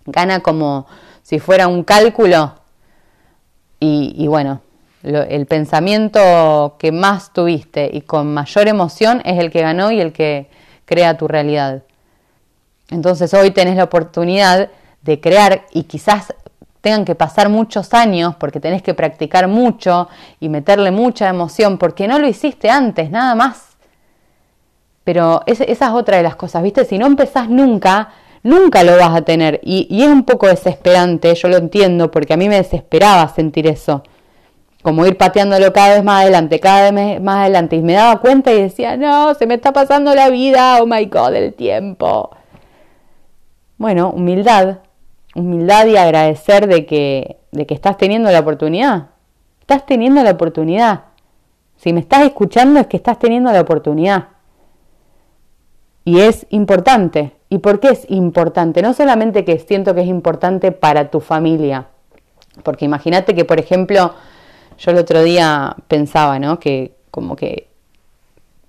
gana 0.06 0.40
como 0.40 0.86
si 1.22 1.38
fuera 1.38 1.68
un 1.68 1.84
cálculo 1.84 2.54
y, 3.80 4.14
y 4.16 4.28
bueno, 4.28 4.60
el 5.02 5.46
pensamiento 5.46 6.76
que 6.78 6.92
más 6.92 7.32
tuviste 7.32 7.90
y 7.92 8.02
con 8.02 8.32
mayor 8.32 8.68
emoción 8.68 9.20
es 9.24 9.38
el 9.38 9.50
que 9.50 9.62
ganó 9.62 9.90
y 9.90 10.00
el 10.00 10.12
que 10.12 10.48
crea 10.84 11.16
tu 11.16 11.26
realidad. 11.26 11.82
Entonces 12.90 13.32
hoy 13.34 13.50
tenés 13.50 13.76
la 13.76 13.84
oportunidad 13.84 14.70
de 15.02 15.20
crear 15.20 15.66
y 15.72 15.84
quizás 15.84 16.34
tengan 16.82 17.04
que 17.06 17.14
pasar 17.14 17.48
muchos 17.48 17.94
años 17.94 18.34
porque 18.36 18.60
tenés 18.60 18.82
que 18.82 18.92
practicar 18.92 19.48
mucho 19.48 20.08
y 20.40 20.50
meterle 20.50 20.90
mucha 20.90 21.28
emoción 21.28 21.78
porque 21.78 22.06
no 22.06 22.18
lo 22.18 22.28
hiciste 22.28 22.68
antes, 22.68 23.10
nada 23.10 23.34
más. 23.34 23.76
Pero 25.04 25.42
esa 25.46 25.64
es 25.64 25.80
otra 25.82 26.18
de 26.18 26.22
las 26.22 26.36
cosas, 26.36 26.62
¿viste? 26.62 26.84
Si 26.84 26.98
no 26.98 27.06
empezás 27.06 27.48
nunca, 27.48 28.10
nunca 28.42 28.82
lo 28.84 28.96
vas 28.98 29.16
a 29.16 29.22
tener. 29.22 29.60
Y, 29.62 30.02
es 30.02 30.08
un 30.08 30.24
poco 30.24 30.48
desesperante, 30.48 31.34
yo 31.34 31.48
lo 31.48 31.56
entiendo, 31.56 32.10
porque 32.10 32.34
a 32.34 32.36
mí 32.36 32.48
me 32.48 32.56
desesperaba 32.56 33.28
sentir 33.28 33.66
eso 33.66 34.02
como 34.82 35.06
ir 35.06 35.16
pateándolo 35.16 35.72
cada 35.72 35.94
vez 35.94 36.02
más 36.02 36.22
adelante, 36.22 36.58
cada 36.58 36.90
vez 36.90 37.20
más 37.20 37.36
adelante. 37.42 37.76
Y 37.76 37.82
me 37.82 37.92
daba 37.92 38.20
cuenta 38.20 38.52
y 38.52 38.60
decía, 38.60 38.96
no, 38.96 39.32
se 39.34 39.46
me 39.46 39.54
está 39.54 39.72
pasando 39.72 40.12
la 40.12 40.28
vida, 40.28 40.82
oh 40.82 40.86
my 40.86 41.06
god, 41.06 41.34
el 41.34 41.54
tiempo. 41.54 42.30
Bueno, 43.78 44.10
humildad, 44.10 44.78
humildad 45.34 45.86
y 45.86 45.96
agradecer 45.96 46.66
de 46.66 46.86
que, 46.86 47.38
de 47.52 47.66
que 47.66 47.74
estás 47.74 47.96
teniendo 47.96 48.30
la 48.30 48.40
oportunidad. 48.40 49.10
Estás 49.60 49.86
teniendo 49.86 50.22
la 50.22 50.32
oportunidad. 50.32 51.04
Si 51.76 51.92
me 51.92 52.00
estás 52.00 52.22
escuchando 52.22 52.80
es 52.80 52.86
que 52.86 52.96
estás 52.96 53.18
teniendo 53.18 53.50
la 53.52 53.60
oportunidad. 53.60 54.28
Y 56.04 56.20
es 56.20 56.46
importante. 56.50 57.32
¿Y 57.48 57.58
por 57.58 57.80
qué 57.80 57.88
es 57.88 58.06
importante? 58.08 58.82
No 58.82 58.92
solamente 58.92 59.44
que 59.44 59.58
siento 59.58 59.94
que 59.94 60.02
es 60.02 60.08
importante 60.08 60.72
para 60.72 61.10
tu 61.10 61.20
familia. 61.20 61.86
Porque 62.62 62.84
imagínate 62.84 63.34
que, 63.34 63.44
por 63.44 63.58
ejemplo, 63.60 64.14
yo 64.78 64.90
el 64.90 64.98
otro 64.98 65.22
día 65.22 65.76
pensaba, 65.88 66.38
¿no? 66.38 66.58
Que 66.58 66.94
como 67.10 67.36
que, 67.36 67.68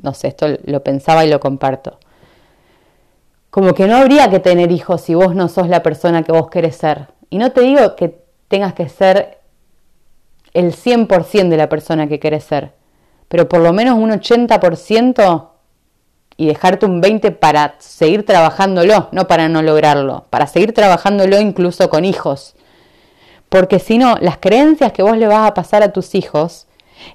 no 0.01 0.13
sé, 0.13 0.27
esto 0.27 0.47
lo 0.65 0.83
pensaba 0.83 1.25
y 1.25 1.29
lo 1.29 1.39
comparto. 1.39 1.97
Como 3.53 3.75
que 3.75 3.85
no 3.85 3.97
habría 3.97 4.31
que 4.31 4.39
tener 4.39 4.71
hijos 4.71 5.01
si 5.01 5.13
vos 5.13 5.35
no 5.35 5.47
sos 5.47 5.67
la 5.67 5.83
persona 5.83 6.23
que 6.23 6.31
vos 6.31 6.49
querés 6.49 6.75
ser. 6.75 7.09
Y 7.29 7.37
no 7.37 7.51
te 7.51 7.61
digo 7.61 7.95
que 7.95 8.17
tengas 8.47 8.73
que 8.73 8.89
ser 8.89 9.41
el 10.55 10.73
100% 10.73 11.49
de 11.49 11.57
la 11.57 11.69
persona 11.69 12.07
que 12.07 12.19
querés 12.19 12.45
ser, 12.45 12.71
pero 13.27 13.47
por 13.47 13.61
lo 13.61 13.71
menos 13.71 13.99
un 13.99 14.09
80% 14.09 15.49
y 16.35 16.47
dejarte 16.47 16.87
un 16.87 16.99
20% 16.99 17.37
para 17.37 17.75
seguir 17.77 18.25
trabajándolo, 18.25 19.09
no 19.11 19.27
para 19.27 19.47
no 19.49 19.61
lograrlo, 19.61 20.25
para 20.31 20.47
seguir 20.47 20.73
trabajándolo 20.73 21.39
incluso 21.39 21.91
con 21.91 22.05
hijos. 22.05 22.55
Porque 23.49 23.77
si 23.77 23.99
no, 23.99 24.15
las 24.19 24.39
creencias 24.39 24.93
que 24.93 25.03
vos 25.03 25.15
le 25.15 25.27
vas 25.27 25.47
a 25.47 25.53
pasar 25.53 25.83
a 25.83 25.93
tus 25.93 26.15
hijos 26.15 26.65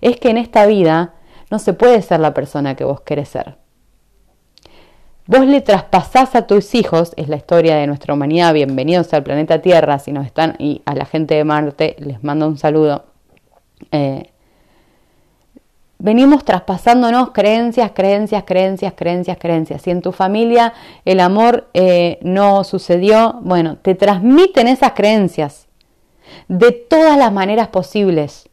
es 0.00 0.20
que 0.20 0.30
en 0.30 0.36
esta 0.36 0.66
vida 0.66 1.14
no 1.50 1.58
se 1.58 1.72
puede 1.72 2.00
ser 2.00 2.20
la 2.20 2.32
persona 2.32 2.76
que 2.76 2.84
vos 2.84 3.00
querés 3.00 3.28
ser. 3.28 3.56
Vos 5.28 5.44
le 5.44 5.60
traspasás 5.60 6.34
a 6.34 6.46
tus 6.46 6.74
hijos, 6.74 7.12
es 7.18 7.28
la 7.28 7.36
historia 7.36 7.76
de 7.76 7.86
nuestra 7.86 8.14
humanidad, 8.14 8.54
bienvenidos 8.54 9.12
al 9.12 9.24
planeta 9.24 9.60
Tierra, 9.60 9.98
si 9.98 10.10
nos 10.10 10.24
están, 10.24 10.56
y 10.58 10.80
a 10.86 10.94
la 10.94 11.04
gente 11.04 11.34
de 11.34 11.44
Marte 11.44 11.96
les 11.98 12.24
mando 12.24 12.48
un 12.48 12.56
saludo. 12.56 13.04
Eh, 13.92 14.30
venimos 15.98 16.46
traspasándonos 16.46 17.32
creencias, 17.32 17.90
creencias, 17.94 18.44
creencias, 18.44 18.94
creencias, 18.96 19.36
creencias. 19.38 19.82
Si 19.82 19.90
en 19.90 20.00
tu 20.00 20.12
familia 20.12 20.72
el 21.04 21.20
amor 21.20 21.68
eh, 21.74 22.18
no 22.22 22.64
sucedió, 22.64 23.38
bueno, 23.42 23.76
te 23.76 23.94
transmiten 23.94 24.66
esas 24.66 24.92
creencias 24.92 25.68
de 26.48 26.72
todas 26.72 27.18
las 27.18 27.32
maneras 27.34 27.68
posibles. 27.68 28.47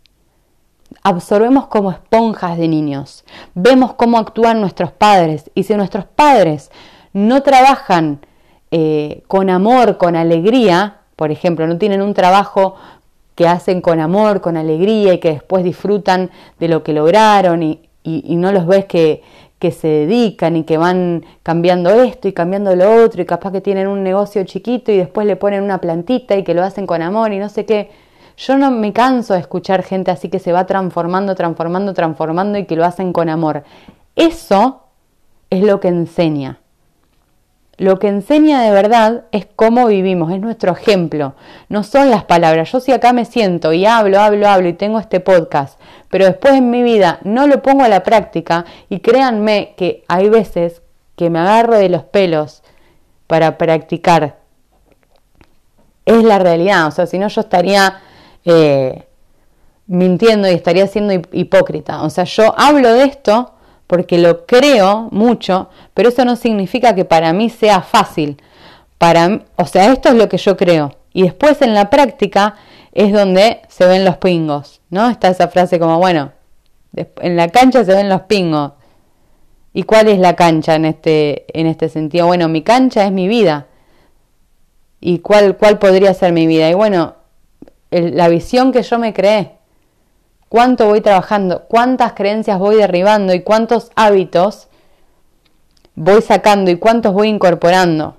Absorbemos 1.08 1.68
como 1.68 1.92
esponjas 1.92 2.58
de 2.58 2.68
niños, 2.68 3.26
vemos 3.54 3.94
cómo 3.94 4.18
actúan 4.18 4.60
nuestros 4.60 4.92
padres 4.92 5.52
y 5.54 5.62
si 5.62 5.76
nuestros 5.76 6.06
padres 6.06 6.72
no 7.14 7.44
trabajan 7.44 8.26
eh, 8.72 9.22
con 9.28 9.52
amor, 9.52 10.00
con 10.00 10.16
alegría, 10.16 11.02
por 11.16 11.30
ejemplo, 11.30 11.68
no 11.68 11.78
tienen 11.78 12.02
un 12.02 12.16
trabajo 12.16 12.74
que 13.36 13.48
hacen 13.48 13.82
con 13.82 14.00
amor, 14.00 14.42
con 14.42 14.58
alegría 14.58 15.14
y 15.14 15.20
que 15.20 15.34
después 15.34 15.64
disfrutan 15.64 16.32
de 16.60 16.70
lo 16.70 16.82
que 16.82 16.94
lograron 16.94 17.62
y 17.62 18.36
no 18.36 18.52
los 18.52 18.66
ves 18.66 18.86
que, 18.86 19.22
que 19.60 19.72
se 19.72 19.88
dedican 19.88 20.58
y 20.58 20.64
que 20.64 20.78
van 20.78 21.24
cambiando 21.44 21.90
esto 22.02 22.28
y 22.28 22.34
cambiando 22.34 22.76
lo 22.76 23.04
otro 23.04 23.22
y 23.22 23.26
capaz 23.26 23.52
que 23.52 23.62
tienen 23.62 23.88
un 23.88 24.04
negocio 24.04 24.44
chiquito 24.44 24.92
y 24.92 24.98
después 24.98 25.26
le 25.28 25.36
ponen 25.36 25.64
una 25.64 25.80
plantita 25.80 26.36
y 26.36 26.44
que 26.44 26.54
lo 26.54 26.64
hacen 26.64 26.86
con 26.88 27.02
amor 27.02 27.32
y 27.32 27.40
no 27.40 27.50
sé 27.50 27.66
qué. 27.66 27.90
Yo 28.38 28.58
no 28.58 28.72
me 28.72 28.92
canso 28.94 29.34
de 29.34 29.40
escuchar 29.40 29.84
gente 29.84 30.12
así 30.12 30.30
que 30.30 30.40
se 30.40 30.52
va 30.52 30.66
transformando, 30.66 31.36
transformando, 31.36 31.94
transformando 31.94 32.58
y 32.58 32.66
que 32.66 32.76
lo 32.76 32.86
hacen 32.86 33.14
con 33.14 33.30
amor. 33.30 33.64
Eso 34.16 34.84
es 35.50 35.64
lo 35.64 35.80
que 35.80 35.88
enseña. 35.88 36.60
Lo 37.78 38.00
que 38.00 38.08
enseña 38.08 38.62
de 38.62 38.72
verdad 38.72 39.26
es 39.32 39.48
cómo 39.54 39.88
vivimos, 39.88 40.32
es 40.32 40.40
nuestro 40.40 40.72
ejemplo, 40.72 41.36
no 41.68 41.84
son 41.84 42.10
las 42.10 42.24
palabras. 42.24 42.72
Yo 42.72 42.80
si 42.80 42.94
acá 42.94 43.12
me 43.12 43.26
siento 43.26 43.74
y 43.74 43.86
hablo, 43.86 44.22
hablo, 44.22 44.48
hablo 44.48 44.70
y 44.70 44.74
tengo 44.74 44.98
este 44.98 45.20
podcast, 45.20 45.78
pero 46.10 46.24
después 46.24 46.54
en 46.54 46.70
mi 46.70 46.84
vida 46.84 47.20
no 47.24 47.48
lo 47.48 47.62
pongo 47.62 47.84
a 47.84 47.90
la 47.90 48.04
práctica 48.04 48.64
y 48.88 49.00
créanme 49.00 49.74
que 49.76 50.06
hay 50.08 50.30
veces 50.30 50.84
que 51.18 51.30
me 51.30 51.40
agarro 51.40 51.76
de 51.76 51.90
los 51.90 52.04
pelos 52.04 52.64
para 53.28 53.58
practicar. 53.58 54.38
Es 56.06 56.24
la 56.24 56.40
realidad, 56.40 56.88
o 56.88 56.92
sea, 56.92 57.08
si 57.08 57.20
no 57.20 57.28
yo 57.28 57.42
estaría 57.42 58.00
eh, 58.46 59.04
mintiendo 59.88 60.48
y 60.50 60.54
estaría 60.54 60.88
siendo 60.88 61.14
hipócrita. 61.32 62.04
O 62.04 62.10
sea, 62.10 62.24
yo 62.24 62.54
hablo 62.58 62.94
de 62.94 63.04
esto 63.04 63.52
porque 63.88 64.18
lo 64.18 64.46
creo 64.46 65.10
mucho, 65.12 65.70
pero 65.94 66.10
eso 66.10 66.26
no 66.26 66.36
significa 66.36 66.96
que 66.96 67.06
para 67.06 67.34
mí 67.34 67.50
sea 67.50 67.82
fácil. 67.82 68.42
Para, 68.98 69.42
o 69.56 69.66
sea, 69.66 69.92
esto 69.92 70.10
es 70.10 70.16
lo 70.16 70.30
que 70.30 70.38
yo 70.38 70.58
creo. 70.58 70.96
Y 71.14 71.24
después 71.24 71.62
en 71.62 71.74
la 71.74 71.90
práctica 71.90 72.56
es 72.92 73.12
donde 73.12 73.62
se 73.68 73.86
ven 73.86 74.06
los 74.06 74.18
pingos, 74.18 74.82
¿no? 74.90 75.10
Está 75.10 75.30
esa 75.30 75.50
frase 75.50 75.80
como, 75.80 75.98
bueno, 75.98 76.32
en 76.96 77.36
la 77.36 77.50
cancha 77.50 77.84
se 77.84 77.94
ven 77.94 78.10
los 78.10 78.22
pingos. 78.22 78.72
¿Y 79.74 79.84
cuál 79.84 80.08
es 80.08 80.20
la 80.20 80.36
cancha 80.36 80.76
en 80.76 80.86
este, 80.86 81.46
en 81.60 81.68
este 81.68 81.90
sentido? 81.90 82.28
Bueno, 82.28 82.48
mi 82.48 82.62
cancha 82.62 83.06
es 83.06 83.12
mi 83.12 83.28
vida. 83.28 83.68
¿Y 85.02 85.20
cuál, 85.20 85.58
cuál 85.58 85.78
podría 85.78 86.14
ser 86.14 86.32
mi 86.32 86.48
vida? 86.48 86.70
Y 86.70 86.74
bueno, 86.74 87.16
la 88.02 88.28
visión 88.28 88.72
que 88.72 88.84
yo 88.84 89.00
me 89.00 89.14
creé 89.14 89.56
cuánto 90.50 90.88
voy 90.88 91.02
trabajando, 91.02 91.66
cuántas 91.68 92.14
creencias 92.14 92.60
voy 92.60 92.76
derribando 92.76 93.34
y 93.34 93.42
cuántos 93.42 93.92
hábitos 93.96 94.68
voy 95.96 96.22
sacando 96.22 96.72
y 96.72 96.78
cuántos 96.78 97.14
voy 97.14 97.28
incorporando. 97.28 98.18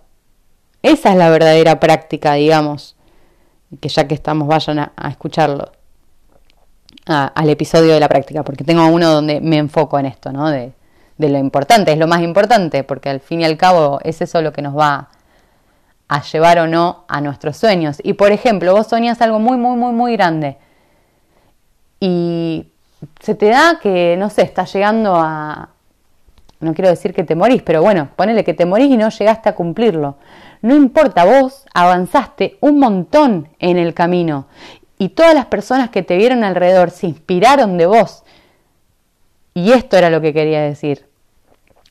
Esa 0.83 1.13
es 1.13 1.17
la 1.17 1.31
verdadera 1.31 1.81
práctica, 1.81 2.35
digamos. 2.35 2.97
Que 3.81 3.89
ya 3.89 4.07
que 4.07 4.15
estamos, 4.15 4.47
vayan 4.49 4.79
a, 4.79 4.93
escucharlo. 5.09 5.73
al 7.07 7.49
episodio 7.49 7.95
de 7.95 8.01
la 8.01 8.09
práctica, 8.09 8.43
porque 8.43 8.65
tengo 8.65 8.87
uno 8.87 9.11
donde 9.11 9.41
me 9.41 9.59
enfoco 9.59 9.99
en 9.99 10.07
esto, 10.07 10.33
¿no? 10.33 10.51
De, 10.51 10.73
de 11.19 11.29
lo 11.29 11.39
importante, 11.39 11.93
es 11.93 11.99
lo 11.99 12.07
más 12.07 12.21
importante, 12.21 12.85
porque 12.85 13.09
al 13.09 13.21
fin 13.21 13.41
y 13.41 13.45
al 13.45 13.57
cabo 13.57 13.99
es 14.03 14.21
eso 14.21 14.43
lo 14.43 14.53
que 14.53 14.63
nos 14.63 14.77
va 14.77 15.09
a 16.09 16.23
llevar 16.23 16.59
o 16.59 16.67
no 16.67 17.05
a 17.09 17.21
nuestros 17.21 17.57
sueños. 17.57 17.99
Y 18.03 18.15
por 18.15 18.33
ejemplo, 18.33 18.75
vos 18.75 18.87
soñas 18.87 19.21
algo 19.21 19.39
muy, 19.39 19.57
muy, 19.57 19.77
muy, 19.77 19.93
muy 19.93 20.13
grande 20.13 20.59
y 22.01 22.69
se 23.21 23.35
te 23.35 23.47
da 23.47 23.79
que, 23.81 24.17
no 24.19 24.31
sé, 24.31 24.43
estás 24.43 24.73
llegando 24.73 25.17
a, 25.17 25.71
no 26.61 26.75
quiero 26.75 26.91
decir 26.91 27.15
que 27.15 27.25
te 27.25 27.35
morís, 27.35 27.63
pero 27.63 27.83
bueno, 27.83 28.11
ponele 28.17 28.45
que 28.45 28.55
te 28.55 28.67
morís 28.67 28.91
y 28.91 28.97
no 28.97 29.09
llegaste 29.09 29.49
a 29.49 29.55
cumplirlo. 29.55 30.17
No 30.63 30.75
importa, 30.75 31.25
vos 31.25 31.67
avanzaste 31.75 32.59
un 32.61 32.79
montón 32.79 33.49
en 33.59 33.77
el 33.77 33.95
camino 33.95 34.47
y 34.99 35.11
todas 35.11 35.35
las 35.35 35.47
personas 35.47 35.91
que 35.91 36.03
te 36.03 36.17
vieron 36.17 36.45
alrededor 36.45 36.91
se 36.91 37.07
inspiraron 37.07 37.77
de 37.77 37.87
vos. 37.87 38.25
Y 39.55 39.73
esto 39.73 39.97
era 39.97 40.11
lo 40.11 40.21
que 40.21 40.33
quería 40.33 40.61
decir. 40.61 41.07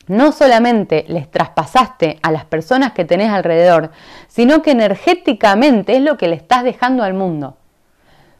No 0.07 0.31
solamente 0.31 1.05
les 1.07 1.29
traspasaste 1.29 2.19
a 2.21 2.31
las 2.31 2.45
personas 2.45 2.91
que 2.91 3.05
tenés 3.05 3.31
alrededor, 3.31 3.91
sino 4.27 4.61
que 4.61 4.71
energéticamente 4.71 5.95
es 5.95 6.01
lo 6.01 6.17
que 6.17 6.27
le 6.27 6.35
estás 6.35 6.63
dejando 6.63 7.03
al 7.03 7.13
mundo. 7.13 7.57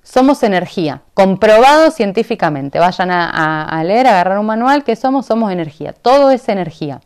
Somos 0.04 0.43
energía, 0.43 1.01
comprobado 1.15 1.89
científicamente. 1.89 2.78
Vayan 2.78 3.10
a, 3.10 3.82
leer, 3.84 4.06
a 4.06 4.12
agarrar 4.12 4.38
un 4.38 4.45
manual 4.45 4.84
que 4.84 4.95
somos, 4.95 5.25
somos 5.25 5.51
energía. 5.51 5.93
Todo 5.93 6.30
es 6.30 6.47
energía. 6.47 7.01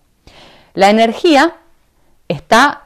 La 0.74 0.90
energía 0.90 1.56
está 2.28 2.84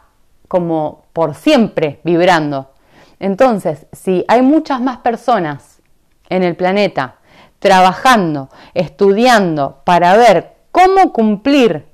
como 0.47 1.05
por 1.13 1.33
siempre 1.33 1.99
vibrando. 2.03 2.71
Entonces, 3.19 3.87
si 3.91 4.23
hay 4.27 4.43
muchas 4.43 4.81
más 4.81 4.97
personas 4.97 5.81
en 6.29 6.43
el 6.43 6.55
planeta 6.55 7.15
trabajando, 7.57 8.49
estudiando 8.75 9.81
para 9.85 10.15
ver 10.15 10.53
cómo 10.73 11.13
cumplir 11.13 11.85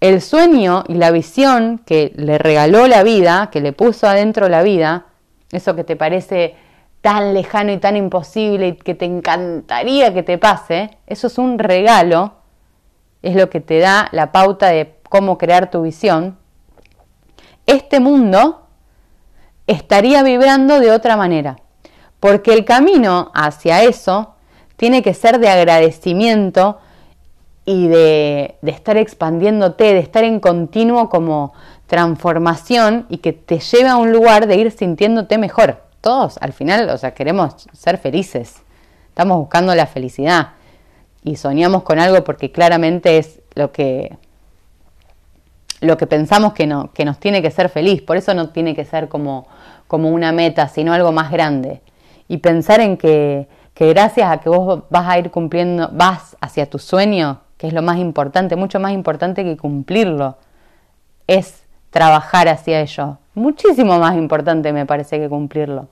el 0.00 0.22
sueño 0.22 0.84
y 0.86 0.94
la 0.94 1.10
visión 1.10 1.82
que 1.84 2.12
le 2.14 2.38
regaló 2.38 2.86
la 2.86 3.02
vida, 3.02 3.50
que 3.50 3.60
le 3.60 3.72
puso 3.72 4.06
adentro 4.06 4.48
la 4.48 4.62
vida, 4.62 5.06
eso 5.50 5.74
que 5.74 5.82
te 5.82 5.96
parece 5.96 6.54
tan 7.00 7.34
lejano 7.34 7.72
y 7.72 7.78
tan 7.78 7.96
imposible 7.96 8.68
y 8.68 8.76
que 8.76 8.94
te 8.94 9.06
encantaría 9.06 10.14
que 10.14 10.22
te 10.22 10.38
pase, 10.38 10.96
eso 11.08 11.26
es 11.26 11.36
un 11.36 11.58
regalo, 11.58 12.34
es 13.22 13.34
lo 13.34 13.50
que 13.50 13.60
te 13.60 13.80
da 13.80 14.08
la 14.12 14.30
pauta 14.30 14.68
de 14.68 14.94
cómo 15.08 15.36
crear 15.36 15.70
tu 15.70 15.82
visión, 15.82 16.38
este 17.66 17.98
mundo 17.98 18.68
estaría 19.66 20.22
vibrando 20.22 20.78
de 20.78 20.92
otra 20.92 21.16
manera, 21.16 21.56
porque 22.20 22.52
el 22.52 22.64
camino 22.64 23.32
hacia 23.34 23.82
eso 23.82 24.36
tiene 24.76 25.02
que 25.02 25.12
ser 25.12 25.40
de 25.40 25.48
agradecimiento 25.48 26.78
y 27.66 27.88
de, 27.88 28.56
de 28.62 28.70
estar 28.70 28.96
expandiéndote, 28.96 29.92
de 29.92 29.98
estar 29.98 30.24
en 30.24 30.40
continuo 30.40 31.10
como 31.10 31.52
transformación 31.86 33.06
y 33.08 33.18
que 33.18 33.32
te 33.32 33.58
lleve 33.58 33.88
a 33.88 33.96
un 33.96 34.12
lugar 34.12 34.46
de 34.46 34.56
ir 34.56 34.70
sintiéndote 34.70 35.36
mejor. 35.36 35.82
Todos 36.00 36.38
al 36.40 36.52
final, 36.52 36.88
o 36.90 36.96
sea, 36.96 37.12
queremos 37.12 37.66
ser 37.72 37.98
felices, 37.98 38.62
estamos 39.08 39.38
buscando 39.38 39.74
la 39.74 39.86
felicidad. 39.86 40.50
Y 41.24 41.36
soñamos 41.36 41.82
con 41.82 41.98
algo 41.98 42.22
porque 42.22 42.52
claramente 42.52 43.18
es 43.18 43.40
lo 43.54 43.72
que 43.72 44.16
lo 45.80 45.96
que 45.96 46.06
pensamos 46.06 46.54
que, 46.54 46.66
no, 46.66 46.90
que 46.92 47.04
nos 47.04 47.18
tiene 47.18 47.42
que 47.42 47.50
ser 47.50 47.68
feliz, 47.68 48.00
por 48.00 48.16
eso 48.16 48.32
no 48.32 48.48
tiene 48.48 48.74
que 48.74 48.84
ser 48.84 49.08
como, 49.08 49.46
como 49.86 50.08
una 50.08 50.32
meta, 50.32 50.68
sino 50.68 50.94
algo 50.94 51.12
más 51.12 51.30
grande. 51.30 51.82
Y 52.28 52.38
pensar 52.38 52.80
en 52.80 52.96
que, 52.96 53.46
que 53.74 53.88
gracias 53.90 54.30
a 54.30 54.38
que 54.38 54.48
vos 54.48 54.84
vas 54.88 55.06
a 55.06 55.18
ir 55.18 55.30
cumpliendo, 55.30 55.90
vas 55.92 56.36
hacia 56.40 56.68
tu 56.68 56.78
sueño, 56.78 57.40
que 57.56 57.66
es 57.66 57.72
lo 57.72 57.82
más 57.82 57.98
importante, 57.98 58.56
mucho 58.56 58.80
más 58.80 58.92
importante 58.92 59.44
que 59.44 59.56
cumplirlo, 59.56 60.36
es 61.26 61.64
trabajar 61.90 62.48
hacia 62.48 62.80
ello. 62.80 63.18
Muchísimo 63.34 63.98
más 63.98 64.16
importante 64.16 64.72
me 64.72 64.86
parece 64.86 65.18
que 65.18 65.28
cumplirlo. 65.28 65.88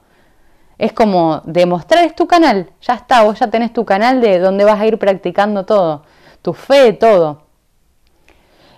Es 0.76 0.92
como 0.92 1.40
demostrar, 1.44 2.04
es 2.04 2.14
tu 2.14 2.26
canal, 2.26 2.70
ya 2.80 2.94
está, 2.94 3.22
vos 3.22 3.38
ya 3.38 3.48
tenés 3.48 3.72
tu 3.72 3.84
canal 3.84 4.20
de 4.20 4.38
donde 4.38 4.64
vas 4.64 4.80
a 4.80 4.86
ir 4.86 4.98
practicando 4.98 5.64
todo, 5.64 6.02
tu 6.42 6.52
fe, 6.52 6.92
todo. 6.92 7.42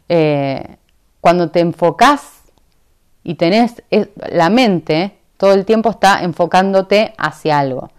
Eh, 0.09 0.77
cuando 1.21 1.51
te 1.51 1.61
enfocás 1.61 2.43
y 3.25 3.35
tenés 3.35 3.83
la 4.31 4.51
mente, 4.51 5.19
todo 5.37 5.53
el 5.53 5.65
tiempo 5.65 5.91
está 5.91 6.23
enfocándote 6.23 7.15
hacia 7.19 7.59
algo. 7.59 7.91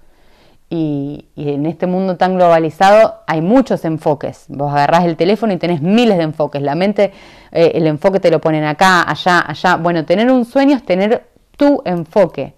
Y, 0.69 1.25
en 1.38 1.65
este 1.65 1.88
mundo 1.88 2.17
tan 2.17 2.36
globalizado 2.36 3.21
hay 3.25 3.41
muchos 3.41 3.86
enfoques. 3.86 4.45
Vos 4.49 4.71
agarrás 4.73 5.06
el 5.06 5.15
teléfono 5.15 5.53
y 5.53 5.58
tenés 5.58 5.82
miles 5.82 6.17
de 6.17 6.23
enfoques. 6.23 6.62
La 6.62 6.75
mente, 6.75 7.13
eh, 7.51 7.71
el 7.75 7.88
enfoque 7.88 8.19
te 8.19 8.30
lo 8.30 8.41
ponen 8.41 8.65
acá, 8.65 9.10
allá, 9.10 9.43
allá. 9.47 9.77
Bueno, 9.77 10.03
tener 10.06 10.30
un 10.30 10.43
sueño 10.43 10.75
es 10.75 10.86
tener 10.86 11.27
tu 11.56 11.82
enfoque. 11.86 12.53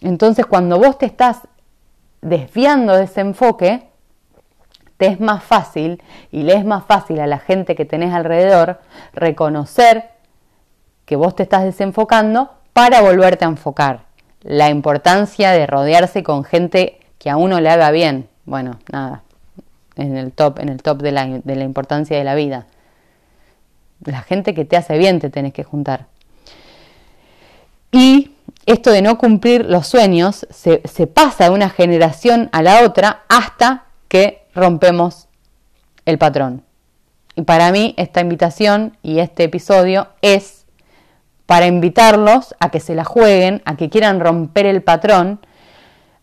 Entonces 0.00 0.46
cuando 0.46 0.78
vos 0.78 0.98
te 0.98 1.06
estás 1.06 1.40
desviando 2.22 2.96
de 2.96 3.04
ese 3.04 3.20
enfoque, 3.20 3.88
te 4.96 5.06
es 5.06 5.20
más 5.20 5.42
fácil 5.42 6.02
y 6.32 6.42
le 6.42 6.54
es 6.54 6.64
más 6.64 6.84
fácil 6.84 7.20
a 7.20 7.26
la 7.26 7.38
gente 7.38 7.74
que 7.74 7.84
tenés 7.84 8.14
alrededor 8.14 8.80
reconocer 9.12 10.10
que 11.04 11.16
vos 11.16 11.34
te 11.34 11.42
estás 11.42 11.64
desenfocando 11.64 12.50
para 12.72 13.00
volverte 13.02 13.44
a 13.44 13.48
enfocar. 13.48 14.05
La 14.42 14.70
importancia 14.70 15.52
de 15.52 15.66
rodearse 15.66 16.22
con 16.22 16.44
gente 16.44 17.00
que 17.18 17.30
a 17.30 17.36
uno 17.36 17.60
le 17.60 17.68
haga 17.68 17.90
bien. 17.90 18.28
Bueno, 18.44 18.78
nada, 18.92 19.22
en 19.96 20.16
el 20.16 20.32
top, 20.32 20.60
en 20.60 20.68
el 20.68 20.82
top 20.82 21.02
de 21.02 21.12
la, 21.12 21.26
de 21.26 21.56
la 21.56 21.64
importancia 21.64 22.16
de 22.16 22.24
la 22.24 22.34
vida. 22.34 22.66
La 24.04 24.22
gente 24.22 24.54
que 24.54 24.64
te 24.64 24.76
hace 24.76 24.98
bien 24.98 25.18
te 25.20 25.30
tenés 25.30 25.52
que 25.52 25.64
juntar. 25.64 26.06
Y 27.90 28.36
esto 28.66 28.90
de 28.90 29.00
no 29.00 29.16
cumplir 29.16 29.64
los 29.64 29.86
sueños 29.86 30.46
se, 30.50 31.06
pasa 31.06 31.44
de 31.44 31.50
una 31.50 31.70
generación 31.70 32.50
a 32.52 32.62
la 32.62 32.82
otra 32.84 33.22
hasta 33.28 33.84
que 34.08 34.42
rompemos 34.54 35.28
el 36.04 36.18
patrón. 36.18 36.62
Y 37.36 37.42
para 37.42 37.70
mí 37.70 37.94
esta 37.96 38.20
invitación 38.20 38.96
y 39.02 39.20
este 39.20 39.44
episodio 39.44 40.08
es 40.20 40.65
para 41.46 41.66
invitarlos 41.66 42.54
a 42.60 42.68
que 42.70 42.78
se 42.80 42.94
la 42.94 43.04
jueguen, 43.04 43.62
a 43.64 43.76
que 43.76 43.88
quieran 43.88 44.20
romper 44.20 44.66
el 44.66 44.82
patrón, 44.82 45.40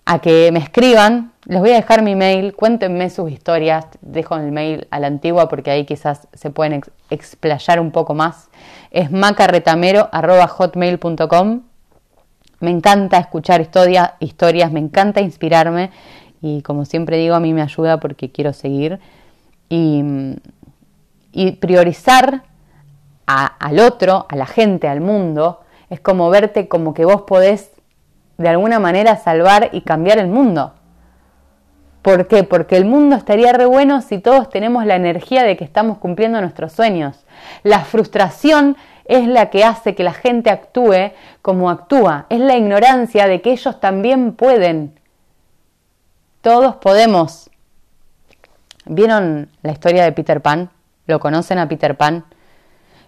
a 0.05 0.19
que 0.19 0.51
me 0.51 0.59
escriban. 0.59 1.31
Les 1.45 1.59
voy 1.59 1.71
a 1.71 1.75
dejar 1.75 2.03
mi 2.03 2.15
mail, 2.15 2.53
cuéntenme 2.53 3.09
sus 3.09 3.31
historias, 3.31 3.87
dejo 4.01 4.35
el 4.37 4.51
mail 4.51 4.87
a 4.91 4.99
la 4.99 5.07
antigua 5.07 5.49
porque 5.49 5.71
ahí 5.71 5.85
quizás 5.85 6.27
se 6.33 6.51
pueden 6.51 6.83
explayar 7.09 7.79
un 7.79 7.89
poco 7.91 8.13
más. 8.13 8.49
Es 8.91 9.09
macarretamero.hotmail.com 9.11 11.61
me 12.63 12.71
encanta 12.71 13.17
escuchar 13.17 13.59
historias, 13.59 14.71
me 14.71 14.79
encanta 14.79 15.19
inspirarme 15.19 15.91
y 16.41 16.61
como 16.61 16.85
siempre 16.85 17.17
digo, 17.17 17.35
a 17.35 17.41
mí 17.41 17.53
me 17.53 17.61
ayuda 17.61 17.99
porque 17.99 18.31
quiero 18.31 18.53
seguir 18.53 18.99
y, 19.67 20.01
priorizar 21.59 22.43
al 23.25 23.79
otro, 23.79 24.25
a 24.29 24.35
la 24.35 24.45
gente, 24.45 24.87
al 24.87 25.01
mundo, 25.01 25.61
es 25.89 25.99
como 25.99 26.29
verte 26.29 26.67
como 26.67 26.93
que 26.93 27.05
vos 27.05 27.21
podés 27.21 27.71
de 28.37 28.49
alguna 28.49 28.79
manera 28.79 29.15
salvar 29.15 29.69
y 29.71 29.81
cambiar 29.81 30.17
el 30.17 30.27
mundo. 30.27 30.73
¿Por 32.01 32.27
qué? 32.27 32.43
Porque 32.43 32.75
el 32.75 32.83
mundo 32.83 33.15
estaría 33.15 33.53
re 33.53 33.65
bueno 33.65 34.01
si 34.01 34.17
todos 34.17 34.49
tenemos 34.49 34.85
la 34.85 34.95
energía 34.95 35.43
de 35.43 35.55
que 35.55 35.63
estamos 35.63 35.99
cumpliendo 35.99 36.41
nuestros 36.41 36.73
sueños. 36.73 37.25
La 37.63 37.79
frustración 37.79 38.75
es 39.05 39.27
la 39.27 39.49
que 39.49 39.63
hace 39.63 39.95
que 39.95 40.03
la 40.03 40.13
gente 40.13 40.49
actúe 40.49 41.13
como 41.41 41.69
actúa. 41.69 42.25
Es 42.29 42.39
la 42.39 42.57
ignorancia 42.57 43.27
de 43.27 43.41
que 43.41 43.51
ellos 43.53 43.79
también 43.79 44.33
pueden. 44.33 44.99
Todos 46.41 46.75
podemos. 46.75 47.49
¿Vieron 48.85 49.49
la 49.61 49.71
historia 49.71 50.03
de 50.03 50.11
Peter 50.11 50.41
Pan? 50.41 50.69
¿Lo 51.07 51.21
conocen 51.21 51.57
a 51.57 51.69
Peter 51.69 51.95
Pan? 51.95 52.25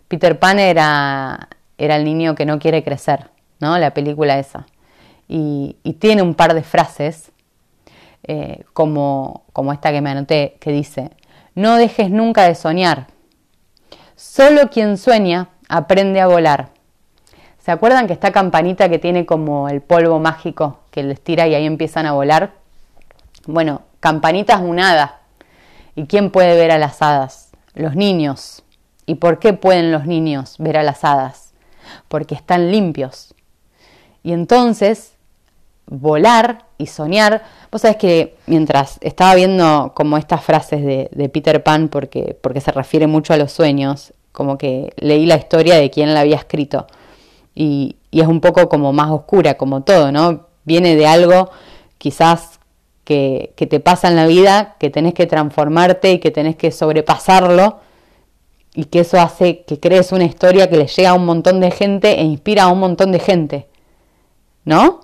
Peter 0.08 0.38
Pan 0.39 0.60
era, 0.60 1.50
era 1.78 1.96
el 1.96 2.04
niño 2.04 2.36
que 2.36 2.46
no 2.46 2.60
quiere 2.60 2.84
crecer, 2.84 3.30
¿no? 3.60 3.78
La 3.78 3.94
película 3.94 4.38
esa. 4.39 4.65
Y, 5.28 5.78
tiene 6.00 6.22
un 6.22 6.36
par 6.36 6.54
de 6.54 6.62
frases, 6.62 7.32
eh, 8.24 8.63
como, 8.74 9.44
como 9.54 9.74
esta 9.74 9.91
que 9.91 10.02
me 10.02 10.12
anoté, 10.12 10.58
que 10.60 10.72
dice, 10.72 11.12
no 11.56 11.76
dejes 11.76 12.10
nunca 12.12 12.44
de 12.44 12.56
soñar. 12.56 13.08
Solo 14.15 14.70
quien 14.70 14.98
sueña 14.98 15.50
aprende 15.68 16.22
a 16.22 16.28
volar. 16.28 16.70
¿Se 17.60 17.72
acuerdan 17.72 18.06
que 18.06 18.13
esta 18.13 18.32
campanita 18.32 18.89
que 18.89 19.00
tiene 19.00 19.26
como 19.26 19.70
el 19.70 19.82
polvo 19.82 20.20
mágico 20.20 20.82
que 20.91 21.02
les 21.02 21.20
tira 21.20 21.48
y 21.48 21.56
ahí 21.56 21.65
empiezan 21.65 22.06
a 22.06 22.12
volar? 22.12 22.52
Bueno, 23.48 23.82
campanita 24.00 24.54
es 24.54 24.62
un 24.62 24.80
hada. 24.80 25.22
¿Y 25.96 26.06
quién 26.06 26.30
puede 26.30 26.56
ver 26.56 26.72
a 26.72 26.78
las 26.78 27.02
hadas? 27.02 27.52
Los 27.74 27.96
niños. 27.96 28.64
¿Y 29.06 29.15
por 29.15 29.39
qué 29.39 29.54
pueden 29.54 29.91
los 29.91 30.06
niños 30.06 30.56
ver 30.58 30.78
a 30.78 30.84
las 30.84 31.04
hadas? 31.04 31.54
Porque 32.08 32.36
están 32.36 32.72
limpios. 32.72 33.34
Y 34.24 34.34
entonces, 34.34 35.13
volar 35.86 36.65
y 36.78 36.88
soñar. 36.88 37.44
Vos 37.72 37.82
sabés 37.82 37.98
que 37.98 38.38
mientras 38.48 38.98
estaba 39.02 39.36
viendo 39.36 39.94
como 39.96 40.18
estas 40.18 40.44
frases 40.44 40.84
de, 40.84 41.30
Peter 41.30 41.63
Pan, 41.63 41.89
porque, 41.89 42.38
porque 42.41 42.62
se 42.62 42.72
refiere 42.72 43.08
mucho 43.08 43.34
a 43.34 43.38
los 43.38 43.52
sueños, 43.52 44.13
como 44.32 44.58
que 44.58 44.94
leí 44.98 45.26
la 45.26 45.36
historia 45.36 45.76
de 45.76 45.89
quién 45.91 46.13
la 46.13 46.22
había 46.22 46.38
escrito. 46.38 46.88
Y, 47.54 47.98
y 48.12 48.22
es 48.22 48.28
un 48.28 48.41
poco 48.41 48.68
como 48.68 48.91
más 48.91 49.12
oscura, 49.12 49.56
como 49.56 49.84
todo, 49.84 50.12
¿no? 50.12 50.48
Viene 50.63 50.96
de 50.96 51.08
algo 51.08 51.52
quizás 52.00 52.60
que, 53.04 53.54
que, 53.56 53.68
te 53.68 53.80
pasa 53.80 54.08
en 54.08 54.15
la 54.15 54.26
vida, 54.26 54.76
que 54.80 54.89
tenés 54.89 55.13
que 55.13 55.28
transformarte 55.28 56.12
y 56.13 56.20
que 56.20 56.32
tenés 56.32 56.56
que 56.56 56.72
sobrepasarlo 56.72 57.80
y 58.76 58.86
que 58.86 59.00
eso 59.00 59.20
hace 59.20 59.64
que 59.64 59.80
crees 59.80 60.12
una 60.12 60.26
historia 60.26 60.70
que 60.70 60.76
le 60.78 60.88
llega 60.88 61.12
a 61.12 61.14
un 61.14 61.26
montón 61.26 61.62
de 61.62 61.72
gente 61.72 62.20
e 62.20 62.24
inspira 62.24 62.64
a 62.64 62.68
un 62.68 62.80
montón 62.80 63.14
de 63.14 63.20
gente. 63.20 63.68
¿No? 64.66 65.00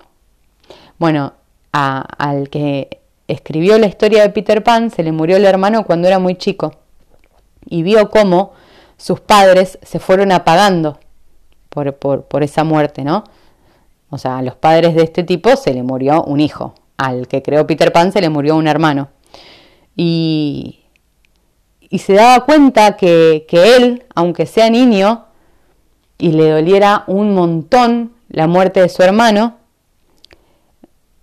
Bueno, 0.98 1.32
al 1.72 2.50
que 2.50 3.00
escribió 3.28 3.78
la 3.78 3.86
historia 3.86 4.22
de 4.22 4.28
Peter 4.28 4.62
Pan 4.62 4.90
se 4.90 5.02
le 5.02 5.10
murió 5.10 5.36
el 5.38 5.46
hermano 5.46 5.84
cuando 5.84 6.06
era 6.06 6.18
muy 6.18 6.34
chico 6.36 6.74
y 7.64 7.82
vio 7.82 8.10
cómo 8.10 8.52
sus 8.98 9.20
padres 9.20 9.78
se 9.82 9.98
fueron 9.98 10.32
apagando 10.32 10.98
por, 11.70 11.94
por, 11.96 12.24
por 12.24 12.42
esa 12.42 12.64
muerte, 12.64 13.04
¿no? 13.04 13.24
O 14.10 14.18
sea, 14.18 14.38
a 14.38 14.42
los 14.42 14.54
padres 14.54 14.94
de 14.94 15.02
este 15.02 15.22
tipo 15.22 15.56
se 15.56 15.72
le 15.72 15.82
murió 15.82 16.22
un 16.24 16.40
hijo, 16.40 16.74
al 16.98 17.26
que 17.26 17.42
creó 17.42 17.66
Peter 17.66 17.90
Pan 17.90 18.12
se 18.12 18.20
le 18.20 18.28
murió 18.28 18.56
un 18.56 18.68
hermano. 18.68 19.08
Y, 19.96 20.81
y 21.92 21.98
se 21.98 22.14
daba 22.14 22.46
cuenta 22.46 22.96
que, 22.96 23.44
él, 23.50 24.06
aunque 24.14 24.46
sea 24.46 24.70
niño, 24.70 25.26
y 26.16 26.32
le 26.32 26.48
doliera 26.48 27.04
un 27.06 27.34
montón 27.34 28.14
la 28.30 28.46
muerte 28.46 28.80
de 28.80 28.88
su 28.88 29.02
hermano, 29.02 29.58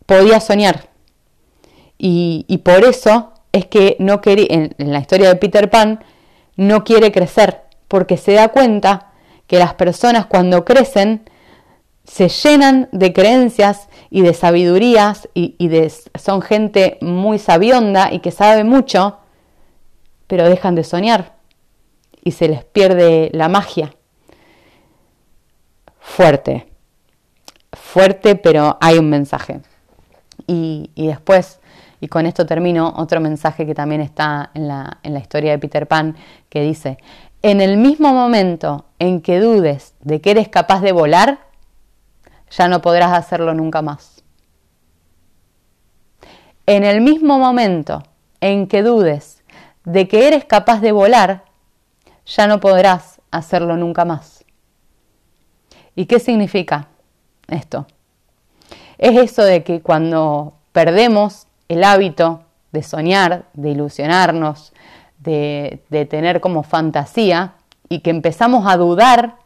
podía 0.05 0.39
soñar. 0.39 0.89
Y, 1.97 2.61
por 2.63 2.83
eso 2.83 3.33
es 3.51 3.65
que 3.65 3.95
no 3.97 4.21
quería, 4.21 4.45
en, 4.51 4.75
la 4.77 4.99
historia 4.99 5.29
de 5.29 5.37
Peter 5.37 5.71
Pan, 5.71 6.03
no 6.55 6.83
quiere 6.83 7.11
crecer, 7.11 7.61
porque 7.87 8.15
se 8.15 8.33
da 8.33 8.49
cuenta 8.49 9.07
que 9.47 9.57
las 9.57 9.73
personas 9.73 10.27
cuando 10.27 10.65
crecen 10.65 11.27
se 12.03 12.29
llenan 12.29 12.89
de 12.91 13.11
creencias 13.11 13.89
y 14.11 14.21
de 14.21 14.35
sabidurías 14.35 15.29
y, 15.33 15.55
y 15.57 15.67
de, 15.67 15.91
son 16.13 16.43
gente 16.43 16.99
muy 17.01 17.39
sabionda 17.39 18.13
y 18.13 18.19
que 18.19 18.29
sabe 18.29 18.63
mucho, 18.63 19.17
pero 20.29 20.47
dejan 20.47 20.75
de 20.75 20.83
soñar 20.83 21.33
y 22.23 22.31
se 22.31 22.47
les 22.47 22.63
pierde 22.63 23.31
la 23.33 23.49
magia. 23.49 23.91
Fuerte, 25.99 26.67
fuerte, 27.73 28.35
pero 28.35 28.77
hay 28.79 28.99
un 28.99 29.09
mensaje. 29.09 29.61
Y, 30.45 30.91
después, 30.95 31.59
y 31.99 32.07
con 32.09 32.27
esto 32.27 32.45
termino, 32.45 32.93
otro 32.95 33.19
mensaje 33.19 33.65
que 33.65 33.73
también 33.73 34.01
está 34.01 34.51
en 34.53 34.67
la, 34.67 34.99
en 35.01 35.13
la 35.13 35.19
historia 35.19 35.49
de 35.49 35.57
Peter 35.57 35.87
Pan, 35.87 36.15
que 36.47 36.61
dice, 36.61 36.99
en 37.41 37.59
el 37.59 37.77
mismo 37.77 38.13
momento 38.13 38.85
en 38.99 39.21
que 39.21 39.39
dudes 39.39 39.95
de 40.01 40.21
que 40.21 40.29
eres 40.29 40.47
capaz 40.47 40.81
de 40.81 40.91
volar, 40.91 41.39
ya 42.51 42.67
no 42.67 42.83
podrás 42.83 43.13
hacerlo 43.13 43.55
nunca 43.55 43.81
más. 43.81 44.23
En 46.67 46.83
el 46.83 47.01
mismo 47.01 47.39
momento 47.39 48.03
en 48.41 48.67
que 48.67 48.83
dudes 48.83 49.38
de 49.89 50.07
que 50.07 50.27
eres 50.27 50.45
capaz 50.45 50.81
de 50.81 50.91
volar, 50.91 51.45
ya 52.27 52.45
no 52.45 52.59
podrás 52.59 53.21
hacerlo 53.31 53.75
nunca 53.75 54.05
más. 54.05 54.45
¿Y 55.95 56.05
qué 56.05 56.19
significa 56.19 56.89
esto? 57.47 57.87
Es 58.99 59.17
eso 59.17 59.43
de 59.43 59.63
que 59.63 59.81
cuando 59.81 60.53
perdemos 60.73 61.47
el 61.69 61.83
hábito 61.83 62.43
de 62.71 62.83
soñar, 62.83 63.45
de 63.53 63.71
ilusionarnos, 63.71 64.73
de, 65.17 65.81
tener 66.07 66.39
como 66.39 66.61
fantasía 66.61 67.55
y 67.89 68.01
que 68.01 68.11
empezamos 68.11 68.67
a 68.67 68.77
dudar, 68.77 69.37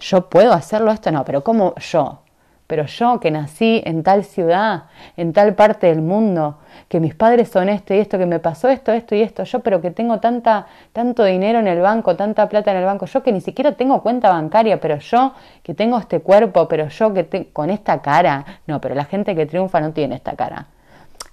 yo 0.00 0.30
puedo 0.30 0.54
hacerlo 0.54 0.92
esto, 0.92 1.10
no, 1.10 1.26
pero 1.26 1.44
¿cómo 1.44 1.74
yo? 1.74 2.22
Pero 2.66 2.86
yo 2.86 3.20
que 3.20 3.30
nací 3.30 3.80
en 3.84 4.02
tal 4.02 4.24
ciudad, 4.24 4.84
en 5.16 5.32
tal 5.32 5.54
parte 5.54 5.86
del 5.86 6.02
mundo, 6.02 6.58
que 6.88 6.98
mis 6.98 7.14
padres 7.14 7.48
son 7.48 7.68
esto 7.68 7.94
y 7.94 7.98
esto, 7.98 8.18
que 8.18 8.26
me 8.26 8.40
pasó 8.40 8.68
esto, 8.68 8.92
esto 8.92 9.14
y 9.14 9.22
esto, 9.22 9.44
yo 9.44 9.60
pero 9.60 9.80
que 9.80 9.92
tengo 9.92 10.18
tanta, 10.18 10.66
tanto 10.92 11.24
dinero 11.24 11.60
en 11.60 11.68
el 11.68 11.80
banco, 11.80 12.16
tanta 12.16 12.48
plata 12.48 12.72
en 12.72 12.78
el 12.78 12.84
banco, 12.84 13.06
yo 13.06 13.22
que 13.22 13.32
ni 13.32 13.40
siquiera 13.40 13.72
tengo 13.72 14.02
cuenta 14.02 14.30
bancaria, 14.30 14.80
pero 14.80 14.98
yo 14.98 15.32
que 15.62 15.74
tengo 15.74 15.98
este 15.98 16.20
cuerpo, 16.20 16.66
pero 16.66 16.88
yo 16.88 17.14
que 17.14 17.50
con 17.52 17.70
esta 17.70 18.02
cara, 18.02 18.44
no, 18.66 18.80
pero 18.80 18.96
la 18.96 19.04
gente 19.04 19.36
que 19.36 19.46
triunfa 19.46 19.80
no 19.80 19.92
tiene 19.92 20.16
esta 20.16 20.34
cara. 20.34 20.66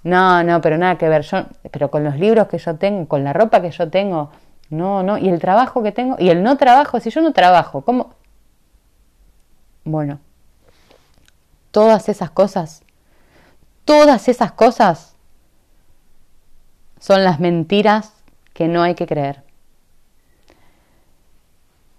No, 0.04 0.42
no, 0.44 0.60
pero 0.60 0.76
nada 0.78 0.96
que 0.98 1.08
ver, 1.08 1.22
yo, 1.22 1.44
pero 1.70 1.90
con 1.90 2.04
los 2.04 2.16
libros 2.16 2.46
que 2.46 2.58
yo 2.58 2.76
tengo, 2.76 3.08
con 3.08 3.24
la 3.24 3.32
ropa 3.32 3.60
que 3.60 3.70
yo 3.70 3.90
tengo, 3.90 4.30
no, 4.70 5.02
no, 5.02 5.18
y 5.18 5.28
el 5.28 5.40
trabajo 5.40 5.82
que 5.82 5.92
tengo, 5.92 6.16
y 6.18 6.28
el 6.28 6.42
no 6.42 6.56
trabajo, 6.56 7.00
si 7.00 7.10
yo 7.10 7.22
no 7.22 7.32
trabajo, 7.32 7.82
¿cómo? 7.82 8.14
Bueno, 9.84 10.18
todas 11.74 12.08
esas 12.08 12.30
cosas, 12.30 12.84
todas 13.84 14.28
esas 14.28 14.52
cosas 14.52 15.16
son 17.00 17.24
las 17.24 17.40
mentiras 17.40 18.12
que 18.52 18.68
no 18.68 18.84
hay 18.84 18.94
que 18.94 19.08
creer. 19.08 19.42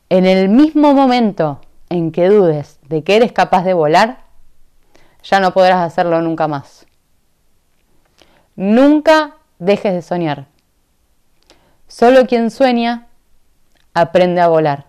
En 0.07 0.25
el 0.25 0.47
mismo 0.47 0.93
momento 0.93 1.59
en 1.89 2.13
que 2.13 2.29
dudes 2.29 2.79
de 2.83 3.03
que 3.03 3.17
eres 3.17 3.33
capaz 3.33 3.65
de 3.65 3.73
volar, 3.73 4.23
ya 5.23 5.41
no 5.41 5.53
podrás 5.53 5.85
hacerlo 5.85 6.21
nunca 6.21 6.47
más. 6.47 6.85
Nunca 8.55 9.35
dejes 9.59 9.91
de 9.91 10.01
soñar. 10.01 10.47
Solo 11.89 12.27
quien 12.27 12.49
sueña 12.49 13.07
aprende 13.93 14.39
a 14.39 14.47
volar. 14.47 14.87